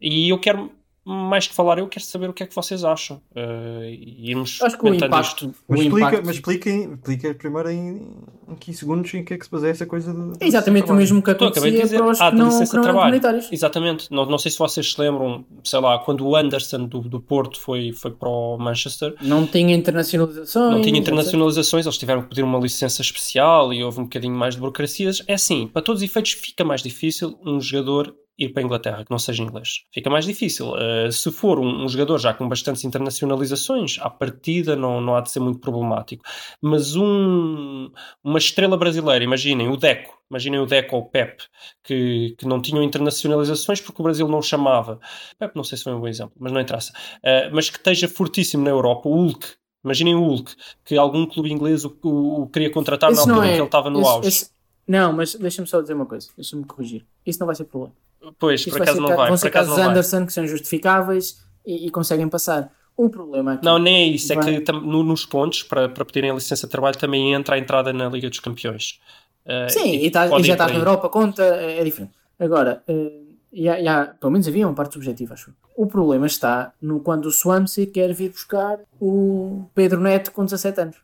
[0.00, 0.70] E eu quero,
[1.08, 3.20] mais que falar, eu quero saber o que é que vocês acham.
[3.34, 5.46] eh, e irmos Acho que o impacto.
[5.46, 5.54] isto.
[5.66, 8.06] Mas o explica, impacto mas expliquem, explica primeiro em,
[8.48, 10.44] em 15 segundos em que é que se baseia essa coisa de.
[10.44, 12.46] é exatamente o mesmo que Então, acabei de acontecia dizer, para os ah, que não,
[12.46, 13.20] licença que não trabalho.
[13.50, 14.10] Exatamente.
[14.10, 17.58] Não, não sei se vocês se lembram, sei lá, quando o Anderson do, do Porto
[17.58, 20.74] foi, foi para o Manchester, Não tinha internacionalizações.
[20.74, 24.54] não tinha internacionalizações, eles tiveram que pedir uma licença especial e houve um bocadinho mais
[24.54, 25.22] de burocracias.
[25.26, 29.04] É assim, para todos os efeitos fica mais difícil um jogador ir para a Inglaterra
[29.04, 29.84] que não seja inglês.
[29.92, 30.72] Fica mais difícil.
[30.72, 35.20] Uh, se for um, um jogador já com bastantes internacionalizações, à partida não, não há
[35.20, 36.24] de ser muito problemático.
[36.62, 37.90] Mas um,
[38.22, 41.42] uma estrela brasileira, imaginem, o Deco, imaginem o Deco ou o Pep,
[41.82, 45.00] que, que não tinham internacionalizações porque o Brasil não chamava.
[45.38, 46.92] Pep não sei se foi um bom exemplo, mas não interessa.
[47.18, 51.52] Uh, mas que esteja fortíssimo na Europa, o Hulk, Imaginem o Hulk, que algum clube
[51.52, 53.52] inglês o, o, o queria contratar na altura em é.
[53.52, 54.46] que ele estava no esse- auge.
[54.86, 56.28] Não, mas deixa-me só dizer uma coisa.
[56.34, 57.06] Deixa-me corrigir.
[57.24, 57.94] Isso não vai ser problema.
[58.38, 59.28] Pois, por acaso não vai.
[59.28, 59.84] vão ser casos vai.
[59.86, 62.72] Anderson que são justificáveis e, e conseguem passar.
[62.96, 63.64] O problema aqui.
[63.64, 64.32] Não, nem é isso.
[64.32, 64.44] É Vai.
[64.44, 67.58] que tam- no- nos pontos, para, para pedirem a licença de trabalho, também entra a
[67.58, 68.98] entrada na Liga dos Campeões.
[69.46, 70.74] Uh, Sim, e, tá- e já por na.
[70.78, 72.12] Europa, conta, é é diferente.
[72.40, 73.12] Agora, eh,
[73.52, 75.54] já, já- pelo menos havia uma parte subjetiva, acho.
[75.76, 80.80] O problema está no quando o Swansea quer vir buscar o Pedro Neto com 17
[80.80, 80.96] anos.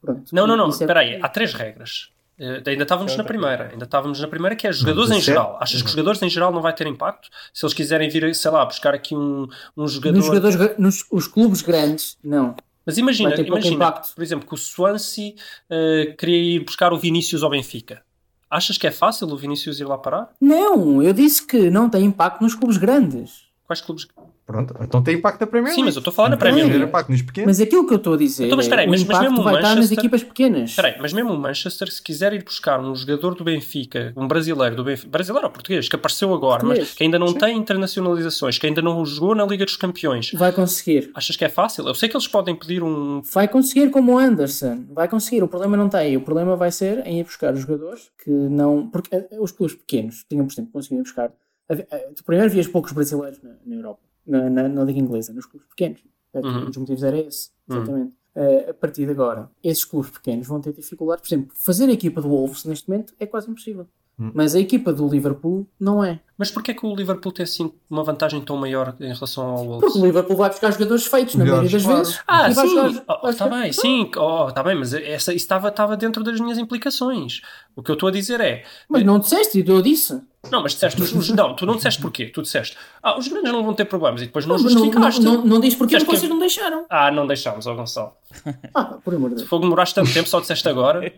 [0.00, 0.32] Pronto.
[0.32, 0.66] Não, não, não.
[0.66, 1.18] É- Espera aí.
[1.20, 2.10] Há três regras.
[2.42, 3.68] Eh, ainda estávamos na primeira.
[3.70, 5.24] Ainda estávamos na primeira, que é jogadores em 17?
[5.24, 5.58] geral.
[5.60, 7.28] Achas que os jogadores em geral não vai ter impacto?
[7.54, 10.16] Se eles quiserem vir, sei lá, buscar aqui um, um jogador.
[10.16, 12.56] Nos jogadores, nos os clubes grandes, não.
[12.84, 14.12] Mas imagina, imagina impacto.
[14.12, 15.34] por exemplo, que o Swansea
[15.70, 18.02] eh, queria ir buscar o Vinícius ao Benfica.
[18.50, 20.30] Achas que é fácil o Vinícius ir lá parar?
[20.40, 23.44] Não, eu disse que não tem impacto nos clubes grandes.
[23.72, 24.06] Quais clubes?
[24.44, 25.86] Pronto, então tem impacto na Premier Sim, League.
[25.86, 26.88] mas eu estou a falar na Então, Premier tem League.
[26.88, 27.46] impacto nos pequenos.
[27.46, 29.40] Mas aquilo que eu estou a dizer Então, mas espera aí, é, mas- mas mesmo
[29.40, 30.70] o vai estar nas Manchester- equipas pequenas.
[30.70, 34.28] Espera aí, mas mesmo o Manchester, se quiser ir buscar um jogador do Benfica, um
[34.28, 36.88] brasileiro do Benfica, brasileiro ou português, que apareceu agora, Português.
[36.88, 40.52] mas que ainda não tem internacionalizações, que ainda não jogou na Liga dos Campeões, Vai
[40.52, 41.10] conseguir.
[41.14, 41.86] achas que é fácil?
[41.86, 43.22] Eu sei que eles podem pedir um.
[43.32, 44.84] Vai conseguir como o Anderson.
[44.92, 45.42] Vai conseguir.
[45.42, 46.16] O problema não está aí.
[46.16, 48.88] O problema vai ser em ir buscar os jogadores que não.
[48.90, 51.30] Porque eh, os clubes pequenos tinham, por exemplo, conseguido buscar.
[51.68, 55.32] Havia- eh, Tu primeiro vias poucos brasileiros na, na Europa, na, na, na Liga Inglesa,
[55.32, 56.00] nos clubes pequenos.
[56.34, 56.58] Eh, Uhum.
[56.62, 57.76] Um dos motivos era esse, Uhum.
[57.76, 58.12] exatamente.
[58.34, 61.28] Eh, a partir de agora, esses clubes pequenos vão ter dificuldades.
[61.28, 63.86] Por exemplo, fazer a equipa do Wolves neste momento é quase impossível.
[64.18, 64.30] Hum.
[64.34, 66.20] Mas a equipa do Liverpool não é.
[66.36, 69.64] Mas porquê é que o Liverpool tem assim uma vantagem tão maior em relação ao
[69.66, 69.80] Wolves?
[69.80, 72.20] Porque o Liverpool vai buscar jogadores feitos, na maioria das vezes.
[72.28, 75.32] Ah, e vai sim, jogar- está vai jogar- bem, sim, oh, tá bem, mas essa,
[75.32, 77.40] isso estava estava dentro das minhas implicações.
[77.74, 80.20] O que eu estou a dizer é, Mas não disseste, e eu disse.
[80.50, 83.52] Não, mas disseste, os, os- não, tu não disseste porquê, tu disseste, ah, os grandes
[83.52, 85.20] não vão ter problemas e depois não, Não, não, justificaste.
[85.22, 86.84] não, não diz porque Disseste vocês não deixaram.
[86.90, 88.12] Ah, não deixámos, ó Gonçalo.
[88.74, 89.48] Ah, por amor de Deus.
[89.48, 91.12] Fogo demoraste tanto tempo, só disseste agora.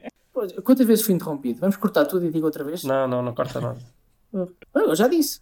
[0.64, 1.60] Quantas vezes fui interrompido?
[1.60, 2.82] Vamos cortar tudo e digo outra vez?
[2.84, 3.78] Não, não, não corta nada.
[4.74, 5.40] Ah, Eu já disse.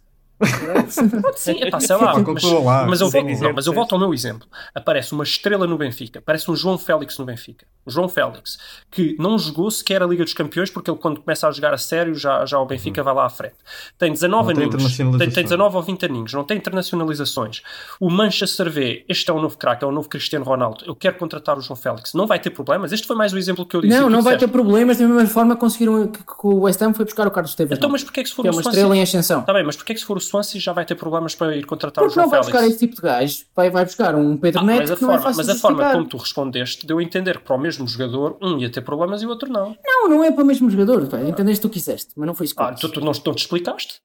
[1.35, 2.13] Sim, epá, sei lá.
[2.17, 2.43] Mas,
[2.89, 4.47] mas eu, volto, não, mas eu volto ao meu exemplo.
[4.73, 7.65] Aparece uma estrela no Benfica, aparece um João Félix no Benfica.
[7.85, 8.57] O João Félix,
[8.89, 11.77] que não jogou sequer a Liga dos Campeões, porque ele, quando começa a jogar a
[11.77, 13.55] sério, já, já o Benfica vai lá à frente.
[13.97, 17.61] Tem 19 Não tem aninhos, tem, tem 19 ou 20 aninhos, não tem internacionalizações.
[17.99, 20.85] O Manchester vê, este é o novo craque, é o novo Cristiano Ronaldo.
[20.85, 22.13] Eu quero contratar o João Félix.
[22.13, 22.91] Não vai ter problemas.
[22.91, 23.99] Este foi mais o exemplo que eu disse.
[23.99, 24.97] Não, não vai ter problemas.
[24.97, 27.77] Da mesma forma conseguiram que, que o West Ham foi buscar o Carlos Tevez.
[27.77, 27.93] Então, não?
[27.93, 29.41] mas porquê é que se for que é uma estrela em ascensão.
[29.41, 31.55] Está bem, mas porquê é que se for o Swansea já vai ter problemas para
[31.55, 32.51] ir contratar Porque o não João vai Félix?
[32.61, 33.45] buscar esse tipo de gajo.
[33.55, 35.49] Vai, vai buscar um Pedro Ah, Neto mas a que não é forma, fácil mas
[35.49, 38.71] a forma como tu respondeste deu a entender que para o mesmo jogador um ia
[38.71, 39.77] ter problemas e o outro não.
[39.85, 41.07] Não, não é para o mesmo jogador.
[41.07, 41.21] Pá.
[41.21, 43.39] Entendeste o que quiseste, mas não foi isso que Ah, tu, tu não, não te
[43.41, 44.01] explicaste?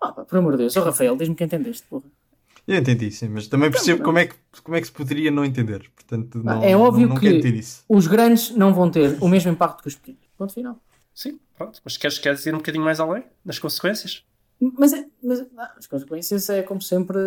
[0.00, 0.76] Ah, pá, por amor de Deus.
[0.76, 1.86] Ó Rafael, diz-me que entendeste.
[1.88, 2.04] Porra.
[2.66, 5.44] Eu entendi, sim, mas também percebo como é, que, como é que se poderia não
[5.44, 5.90] entender.
[5.96, 7.82] Portanto, não, é óbvio não, não que- quero ter isso.
[7.88, 10.20] Os grandes não vão ter o mesmo impacto que os pequenos.
[10.38, 10.76] Ponto final.
[11.14, 11.80] Sim, pronto.
[11.84, 14.22] Mas queres, queres ir um bocadinho mais além nas consequências?
[14.78, 17.18] Mas, é- mas não, as consequências é, como sempre,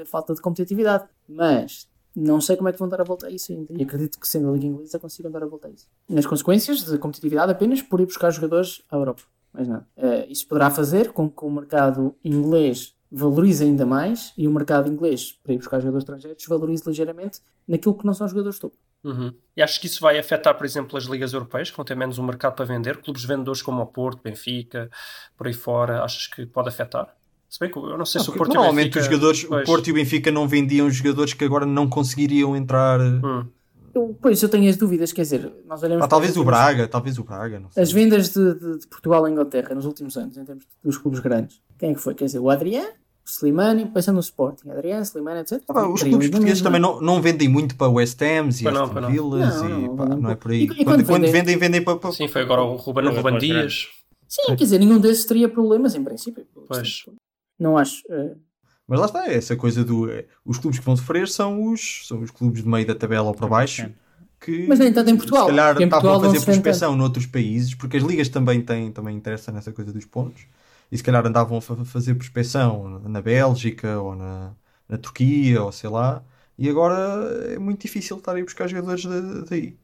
[0.00, 1.04] a falta de competitividade.
[1.28, 3.72] Mas não sei como é que vão dar a volta a isso ainda.
[3.76, 5.88] E acredito que, sendo a Liga Inglesa, consigam dar a volta a isso.
[6.08, 9.22] Nas consequências de competitividade apenas por ir buscar jogadores à Europa.
[9.52, 9.86] Mais nada.
[9.96, 14.90] Eh, isso poderá fazer com que o mercado inglês valorize ainda mais e o mercado
[14.90, 18.76] inglês, para ir buscar jogadores estrangeiros, valorize ligeiramente naquilo que não são jogadores topo.
[19.04, 19.32] Uhum.
[19.56, 22.18] E achas que isso vai afetar, por exemplo, as ligas europeias, que vão ter menos
[22.18, 22.96] um mercado para vender?
[22.96, 24.90] Clubes vendedores como o Porto, Benfica,
[25.36, 27.14] por aí fora, achas que pode afetar?
[27.48, 29.00] Se bem que eu não sei se o Porto e o Normalmente Benfica...
[29.00, 29.62] os jogadores, Pois.
[29.62, 33.00] o Porto e o Benfica não vendiam jogadores que agora não conseguiriam entrar.
[33.00, 33.46] Hum.
[33.94, 36.88] Eu, pois, eu tenho as dúvidas, quer dizer, nós olhamos Ah, talvez as o Braga,
[36.88, 37.80] talvez o Braga, não sei.
[37.80, 41.20] As vendas de, de- de Portugal à Inglaterra nos últimos anos, em termos dos clubes
[41.20, 42.12] grandes, quem é que foi?
[42.12, 42.90] Quer dizer, o Adriano,
[43.26, 45.62] Slimani, pensando no Sporting, Adriano, Slimani, etc.
[45.68, 48.88] Ah, pá, os clubes portugueses também não, não vendem muito para West Hams e Aston
[48.90, 49.10] pois não.
[49.10, 50.16] Villas Não, e não, pá, não.
[50.20, 50.60] não é por aí.
[50.60, 51.96] E- e quando, quando quando vendem- vendem, vendem para.
[51.96, 53.88] para- Sim, foi agora o Ruben, o Ruben Dias.
[54.28, 56.46] Sim, quer dizer, nenhum desses teria problemas, em princípio.
[56.68, 57.04] Pois.
[57.58, 58.02] Não acho.
[58.10, 58.34] eh,
[58.86, 60.10] Mas lá está, essa coisa do.
[60.10, 63.28] é, os clubes que vão sofrer são os, são os clubes de meio da tabela
[63.28, 63.90] ou para baixo.
[64.40, 67.96] Que, Mas nem tanto em Portugal, Se calhar estavam a fazer prospecção noutros países, porque
[67.96, 70.42] as ligas também têm também interessa nessa coisa dos pontos.
[70.92, 74.52] E se calhar andavam a fa- fazer prospecção na Bélgica ou na,
[74.88, 76.22] na Turquia ou sei lá.
[76.58, 79.76] E agora é muito difícil estar a ir buscar jogadores da- daí.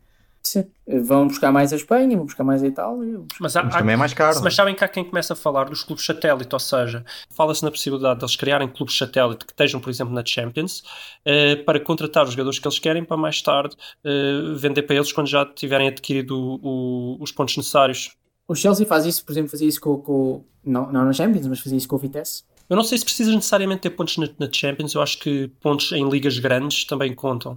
[0.42, 0.64] sim.
[1.04, 3.20] Vão buscar mais a Espanha, vão buscar mais a Itália.
[3.40, 4.40] Mas, há, Mas há- também é mais caro.
[4.42, 7.70] mas sabem que há quem comece a falar dos clubes satélite, ou seja, fala-se na
[7.70, 10.82] possibilidade de eles criarem clubes satélite que estejam, por exemplo, na Champions,
[11.24, 15.12] eh, para contratar os jogadores que eles querem para mais tarde eh, vender para eles
[15.12, 18.16] quando já tiverem adquirido o- o- os pontos necessários.
[18.50, 21.60] O Chelsea faz isso, por exemplo, fazia isso com, com não, não na Champions, mas
[21.60, 22.42] fazia isso com o Vitesse.
[22.68, 25.92] Eu não sei se precisas necessariamente ter pontos na, na Champions, eu acho que pontos
[25.92, 27.56] em ligas grandes também contam.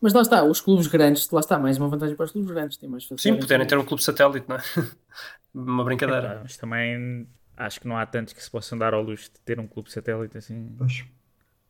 [0.00, 2.76] Mas lá está, os clubes grandes, lá está, mais uma vantagem para os clubes grandes,
[2.76, 4.62] tem mais Sim, poderem ter um clube satélite, não é?
[5.54, 6.26] Uma brincadeira.
[6.26, 9.38] Epá, mas também acho que não há tantos que se possam dar ao luxo de
[9.42, 11.04] ter um clube satélite assim Pois.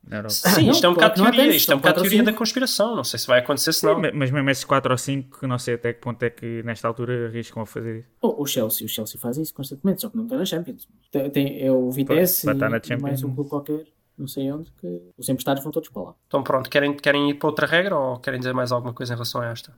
[0.07, 0.33] Na Europa.
[0.33, 2.33] Sim, não, isto é um bocado há teoria, tantos, isto é um bocado teoria da
[2.33, 3.99] conspiração, não sei se vai acontecer se não.
[3.99, 6.87] ma- mas mesmo esses 4 ou 5, não sei até que ponto é que nesta
[6.87, 8.09] altura arriscam a fazer isso.
[8.21, 10.87] O, o Chelsea, o Chelsea faz isso constantemente, só que não está na Champions.
[11.11, 13.85] Tem, tem- é o Vitesse e, e mais um clube qualquer,
[14.17, 16.13] não sei onde, que os empresários vão todos para lá.
[16.27, 19.15] Então pronto, querem, querem ir para outra regra ou querem dizer mais alguma coisa em
[19.15, 19.73] relação a esta?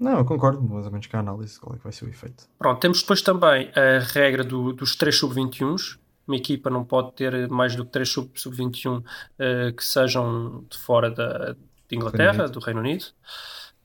[0.00, 2.08] Não, eu concordo, mais ou menos com a análise, qual é que vai ser o
[2.08, 2.44] efeito.
[2.56, 5.74] Pronto, temos depois também a regra do- dos 3 sub-21.
[6.28, 9.02] Uma equipa não pode ter mais do que 3 sub- sub-21
[9.38, 11.56] eh, que sejam de fora da,
[11.88, 13.06] de Inglaterra, Reino do Reino Unido.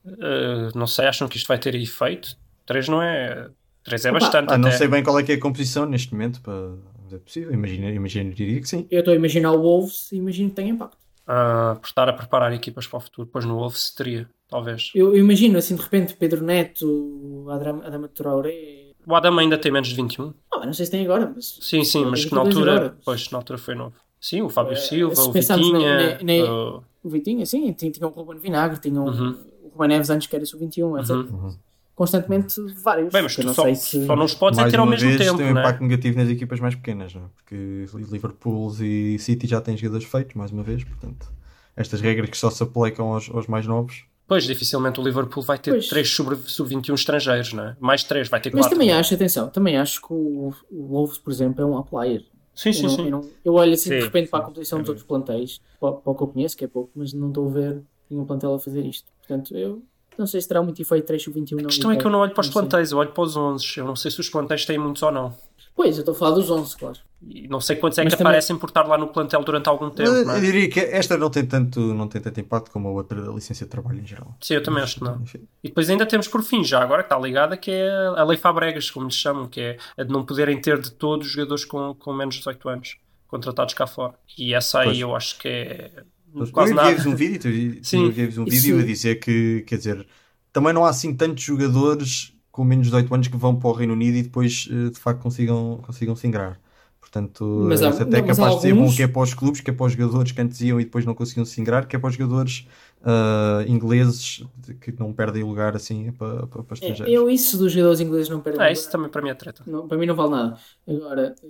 [0.06, 2.36] Eh, não sei, acham que isto vai ter efeito?
[2.66, 3.48] 3 não é.
[3.82, 4.52] 3 é Opa, bastante.
[4.52, 4.78] Ah, não até.
[4.78, 6.72] sei bem qual é que é a composição neste momento, para...
[7.12, 8.86] é possível, imagino, imagino, diria que sim.
[8.90, 10.98] Eu estou a imaginar o Wolves e imagino que tem impacto.
[11.26, 13.26] Ah, por estar a preparar equipas para o futuro.
[13.26, 14.90] Depois no Wolves teria, talvez.
[14.94, 18.83] Eu, eu imagino assim de repente Pedro Neto, Adama, Adama Traoré.
[19.06, 20.32] O Adam ainda tem menos de 21.
[20.52, 21.58] Ah, não sei se tem agora, mas.
[21.60, 22.72] Sim, sim, mas que na 22 altura.
[22.86, 22.98] agora.
[23.04, 23.94] Pois, na altura foi novo.
[24.20, 26.18] Sim, o Fábio Eh, Silva, o Vitinha.
[26.22, 29.36] na- na- o- O Vitinho, assim, tinha, tinha o Ruben Vinagre, tinha um- Uhum.
[29.64, 31.10] o Ruben Neves antes que era sub-21, etc.
[31.10, 31.54] Uhum.
[31.94, 33.12] Constantemente vários.
[33.12, 34.06] Bem, mas tu não só, sei se.
[34.06, 35.60] só não os podes é Mais ter ao mesmo vez, tempo, tem um né?
[35.60, 37.24] impacto negativo nas equipas mais pequenas, não é?
[37.36, 41.30] porque Liverpool e City já têm jogadores feitos, mais uma vez, portanto,
[41.76, 44.04] estas regras que só se aplicam aos, aos mais novos.
[44.26, 45.88] Pois, dificilmente o Liverpool vai ter Pois.
[45.88, 47.76] 3 sub-21 estrangeiros, não é?
[47.78, 48.58] Mais 3, vai ter 4.
[48.58, 52.24] Mas também acho, atenção, também acho que o, o Wolves, por exemplo, é um outlier.
[52.54, 53.04] Sim, Eu, sim, não- sim.
[53.04, 55.06] eu, não- eu olho assim de Sim, repente para a sim, competição é dos outros
[55.06, 57.82] plantéis, para, para o que eu conheço, que é pouco, mas não estou a ver
[58.10, 59.10] nenhum plantel a fazer isto.
[59.18, 59.82] Portanto, eu
[60.16, 62.32] não sei se terá muito efeito 3 sub-21 A questão é que eu não olho
[62.32, 63.64] para os plantéis, eu olho para os 11.
[63.76, 65.34] Eu não sei se os plantéis têm muitos ou não.
[65.76, 66.98] Pois, eu estou a falar dos 11, claro.
[67.26, 69.68] E não sei quantos é Mas que também- aparecem por estar lá no plantel durante
[69.68, 70.40] algum tempo, eu, não eu é?
[70.40, 73.64] diria que esta não tem, tanto, não tem tanto impacto como a outra da licença
[73.64, 74.36] de trabalho em geral.
[74.40, 75.20] Sim, eu também acho que não.
[75.22, 75.48] Enfim.
[75.64, 78.36] E depois ainda temos por fim, já agora que está ligada, que é a Lei
[78.36, 81.64] Fabregas, como lhe chamam, que é a de não poderem ter de todos os jogadores
[81.64, 82.96] com, com menos de 18 anos.
[83.26, 84.14] contratados cá fora.
[84.38, 85.00] E essa aí Pois.
[85.00, 85.90] eu acho que é
[86.32, 87.10] Eu quase enviei-vos nada.
[87.10, 88.02] um vídeo, tu- Sim.
[88.02, 90.06] eu enviei-vos um vídeo a dizer que, quer dizer,
[90.52, 93.72] também não há assim tantos jogadores com menos de 18 anos que vão para o
[93.72, 96.60] Reino Unido e depois eh, de facto consigam, consigam se ingrar.
[97.00, 99.22] Portanto, Mas há- isso até é não, há capaz de dizer bom que é para
[99.22, 101.60] os clubes, que é para os jogadores que antes iam e depois não conseguiam se
[101.60, 102.66] ingrar, que é para os jogadores
[103.02, 104.44] ah, ingleses
[104.80, 107.12] que não perdem lugar assim é para, para, para É, estrangeiros.
[107.12, 108.62] eu isso dos jogadores ingleses não perdem.
[108.62, 109.62] Ah, isso também para mim é treta.
[109.66, 110.58] Não, para mim não vale nada.
[110.88, 111.48] Agora, eh,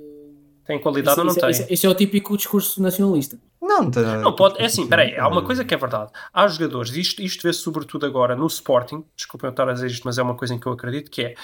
[0.66, 1.74] Tem qualidade isso, ou não isso- tem?
[1.74, 3.38] isso é o típico discurso nacionalista.
[3.66, 6.12] Não, não, tem- Não, pode, é assim, peraí, há uma coisa que é verdade.
[6.32, 10.02] Há jogadores, isto, isto vê-se sobretudo agora no Sporting, desculpem eu estar a dizer isto,
[10.04, 11.34] mas é uma coisa em que eu acredito, que é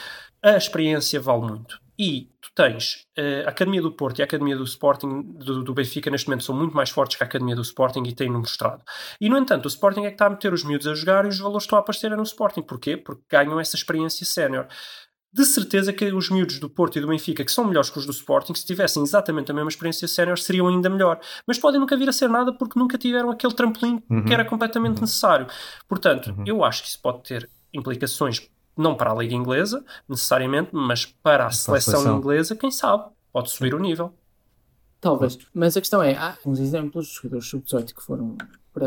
[0.42, 1.80] a experiência vale muito.
[1.98, 5.74] E tu tens eh, a Academia do Porto e a Academia do Sporting, do, do
[5.74, 8.82] Benfica, neste momento são muito mais fortes que a Academia do Sporting e têm-no mostrado.
[9.20, 11.28] E, no entanto, o Sporting é que está a meter os miúdos a jogar e
[11.28, 12.62] os valores estão a aparecer no Sporting.
[12.62, 12.96] Porquê?
[12.96, 14.66] Porque ganham essa experiência sénior.
[15.32, 18.04] De certeza que os miúdos do Porto e do Benfica, que são melhores que os
[18.04, 21.20] do Sporting, se tivessem exatamente a mesma experiência sénior, seriam ainda melhor.
[21.46, 24.24] Mas podem nunca vir a ser nada porque nunca tiveram aquele trampolim Uhum.
[24.24, 25.46] que era completamente necessário.
[25.88, 31.04] Portanto, eu acho que isso pode ter implicações não para a Liga Inglesa, necessariamente, mas
[31.06, 32.18] para a seleção, seleção.
[32.18, 34.12] inglesa, quem sabe, pode subir o nível.
[35.00, 35.38] Talvez.
[35.54, 38.36] Mas a questão é, há uns exemplos de jogadores sub-18 que foram
[38.72, 38.86] para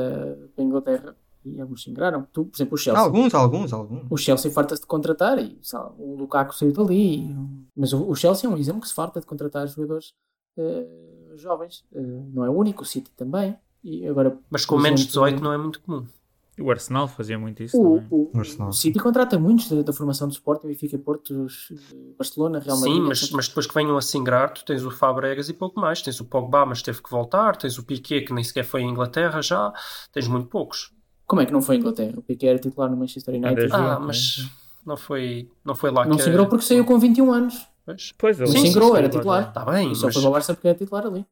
[0.55, 1.15] para a Inglaterra
[1.45, 2.27] e alguns se ingraram.
[2.31, 3.01] Tu, por exemplo, o Chelsea.
[3.03, 4.03] Alguns, alguns, alguns.
[4.09, 7.17] O Chelsea farta-se de contratar e sabe, o Lukaku saiu dali.
[7.29, 7.35] e-
[7.75, 10.13] Mas o, o Chelsea é um exemplo que se farta de contratar jogadores
[10.57, 10.87] eh,
[11.35, 11.83] jovens.
[11.93, 11.99] Eh,
[12.33, 13.55] não é o único, o City também.
[13.83, 16.05] E agora, Mas com menos de exemplo, 18 não é muito comum.
[16.59, 18.07] O Arsenal fazia muito isso O, também.
[18.11, 21.47] o, O o City contrata muitos da, da formação do Sporting, Benfica, Porto,
[22.15, 22.93] Barcelona, Real Madrid.
[22.95, 25.79] Sim, mas, mas depois que venham a se ingrar, tu tens o Fabregas e pouco
[25.79, 26.01] mais.
[26.03, 27.55] Tens o Pogba, mas teve que voltar.
[27.57, 29.73] Tens o Piquet, que nem sequer foi à Inglaterra já.
[30.11, 30.92] Tens muito poucos.
[31.25, 32.13] Como é que não foi a Inglaterra?
[32.17, 33.69] O Piqué era titular no Manchester United.
[33.71, 34.49] Ah, jogou, mas
[34.85, 36.23] não foi, não foi lá não que...
[36.23, 37.67] se ingrou porque saiu com 21 anos.
[37.85, 38.13] Pois.
[38.17, 39.49] Pois, ele Não se ingrou, era titular.
[39.49, 40.13] Está bem, E só mas...
[40.13, 41.25] foi para o Barça porque era titular ali.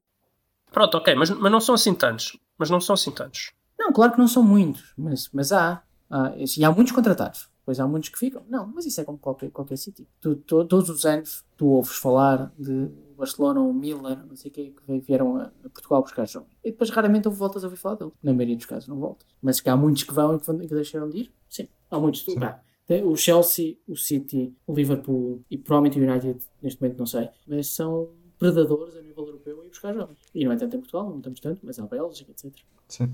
[0.72, 2.38] Pronto, ok, mas, mas não são assim tantos.
[2.58, 3.52] Mas não são assim tantos.
[3.80, 5.82] Não, claro que não são muitos, mas, mas há.
[6.10, 6.34] há.
[6.58, 7.50] E há muitos contratados.
[7.60, 8.44] Depois há muitos que ficam.
[8.50, 10.06] Não, mas isso é como qualquer, qualquer sítio.
[10.20, 12.90] Tu, tu- todos os anos tu ouves falar de
[13.22, 16.52] Barcelona ou Milan, não sei o quê, que vieram a, a Portugal buscar jovens.
[16.64, 18.12] E depois raramente ouve voltas a ouvir falar dele.
[18.22, 19.28] Na maioria dos casos não voltas.
[19.42, 21.68] Mas que há muitos que vão e que, que deixaram de ir, sim.
[21.90, 22.24] Há muitos.
[22.36, 27.06] Pá, tem O Chelsea, o City, o Liverpool e provavelmente o United, neste momento não
[27.06, 30.18] sei, mas são predadores a nível europeu e buscar jovens.
[30.34, 32.52] E não é tanto em Portugal, não estamos tanto, mas há Bélgica, etc.
[32.88, 33.14] Sim.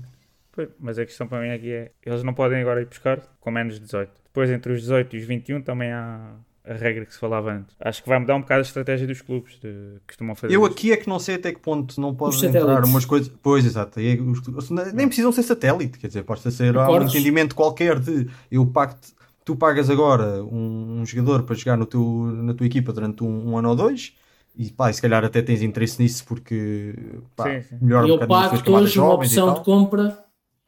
[0.50, 3.50] Pois, Mas a questão para mim aqui é: eles não podem agora ir buscar com
[3.50, 4.10] menos de 18.
[4.24, 6.34] Depois, entre os 18 e os 21, também há
[6.68, 7.74] a regra que se falava antes.
[7.80, 9.60] Acho que vai mudar um bocado a estratégia dos clubes de,
[10.00, 10.54] que costumam fazer.
[10.54, 13.32] Eu aqui é que não sei até que ponto não pode Os entrar umas coisas.
[13.42, 13.98] Pois, exato.
[14.00, 18.28] é os- nem precisam ser satélite, quer dizer, pode ser há um entendimento qualquer de
[18.50, 18.94] eu pago
[19.44, 22.02] tu pagas agora um, um jogador para jogar no teu,
[22.42, 24.12] na tua equipa durante um, um ano ou dois
[24.54, 26.94] e pá, e se calhar até tens interesse nisso porque
[27.34, 27.78] pá, Sim, sim.
[27.80, 30.18] melhor um eu pago-te camadas hoje uma opção tal, de compra.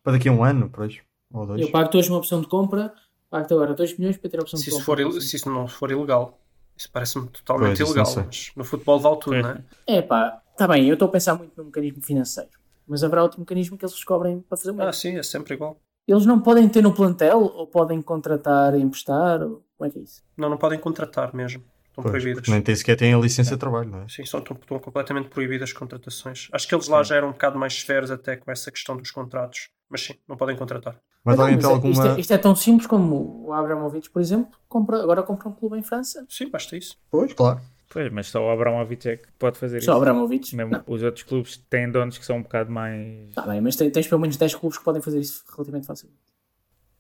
[0.03, 0.98] para daqui a um ano, pois,
[1.30, 1.61] ou dois.
[1.61, 2.94] Eu pago-te hoje uma opção de compra.
[3.31, 5.05] Pago-te agora 2 milhões para ter a opção Se de isso, compra.
[5.05, 6.39] for, il- se isso não for ilegal.
[6.76, 8.12] Isso parece-me totalmente Pois, ilegal.
[8.26, 9.43] Mas no futebol vale tudo, Sim.
[9.43, 9.64] não é?
[9.87, 12.51] É pá, está bem, eu estou a pensar muito no mecanismo financeiro.
[12.89, 14.93] Mas haverá outro mecanismo que eles descobrem para fazer o Ah, mesmo.
[14.95, 15.81] sim, é sempre igual.
[16.09, 19.43] Eles não podem ter no plantel ou podem contratar e emprestar?
[19.43, 19.62] Ou...
[19.78, 20.22] Como é que é isso?
[20.37, 21.62] Não, não podem contratar mesmo.
[21.91, 22.41] Estão Pois, proibidas.
[22.41, 24.09] porque nem tem sequer têm a licença de trabalho, não é?
[24.09, 26.49] Sim, são, estão, estão completamente proibidas as contratações.
[26.53, 29.11] Acho que eles lá já eram um bocado mais severos até com essa questão dos
[29.11, 29.68] contratos.
[29.89, 30.99] Mas sim, não podem contratar.
[31.24, 32.16] Mas Não, alguém mas tem é- isto, alguma.
[32.16, 35.78] é, isto é tão simples como o Abramovich, por exemplo, compra, agora compra um clube
[35.78, 36.24] em França.
[36.28, 36.96] Sim, basta isso.
[37.10, 37.60] Pois, claro.
[37.92, 40.00] Pois, mas só o Abramovich é que pode fazer Só isso.
[40.00, 40.54] Abramovich.
[40.56, 43.28] Mesmo Não, os outros clubes têm donos que são um bocado mais.
[43.30, 46.20] está bem, mas tens, pelo menos 10 clubes que podem fazer isso relativamente facilmente.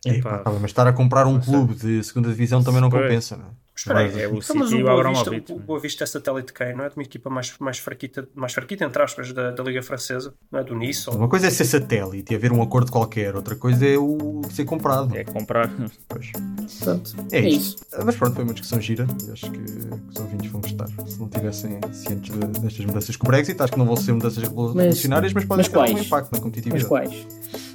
[0.06, 0.38] É, Epá.
[0.38, 3.02] pá, mas estar a comprar um clube de segunda divisão também não Pois.
[3.02, 3.48] compensa, não é?
[3.76, 5.52] Espera aí, É o então, City mas e o o Boa Vista, Abramovich.
[5.52, 6.74] o Boa Vista é satélite quem?
[6.76, 9.82] Não é de uma equipa mais, mais fraquita, mais fraquita, entre aspas, da, da Liga
[9.82, 10.34] Francesa?
[10.52, 11.08] Não é do Nice?
[11.08, 11.16] Ou...
[11.16, 14.64] Uma coisa é ser satélite e haver um acordo qualquer, outra coisa é o ser
[14.66, 15.16] comprado.
[15.16, 15.70] É comprar.
[16.08, 16.30] Pois.
[16.32, 17.82] Portanto, É, é isto.
[17.90, 18.04] isso.
[18.04, 20.88] Mas pronto, foi uma discussão gira e acho que, os ouvintes vão gostar.
[21.06, 24.12] Se não tivessem cientes de- destas mudanças com o Brexit, acho que não vão ser
[24.12, 26.06] mudanças revolucionárias, mas, podem mas ter um quais?
[26.06, 26.86] impacto na Mas competitividade.
[26.88, 27.26] quais?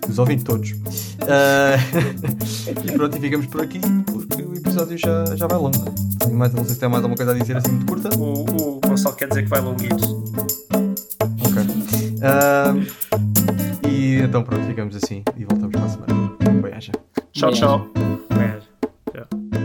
[0.07, 0.73] Os ouvintes todos.
[1.21, 1.77] Ah,
[2.85, 5.94] e pronto, e ficamos por aqui porque o episódio já, já vai longo
[6.31, 8.09] mas não sei se tem mais alguma coisa a dizer assim muito curta.
[8.17, 10.23] O, o pessoal quer dizer que vai longuito.
[11.41, 11.63] Ok.
[12.21, 16.61] Uh, e então pronto, ficamos assim e voltamos para a semana.
[16.61, 16.91] Beijo.
[17.31, 17.87] Tchau, tchau.
[18.29, 19.64] Beijo.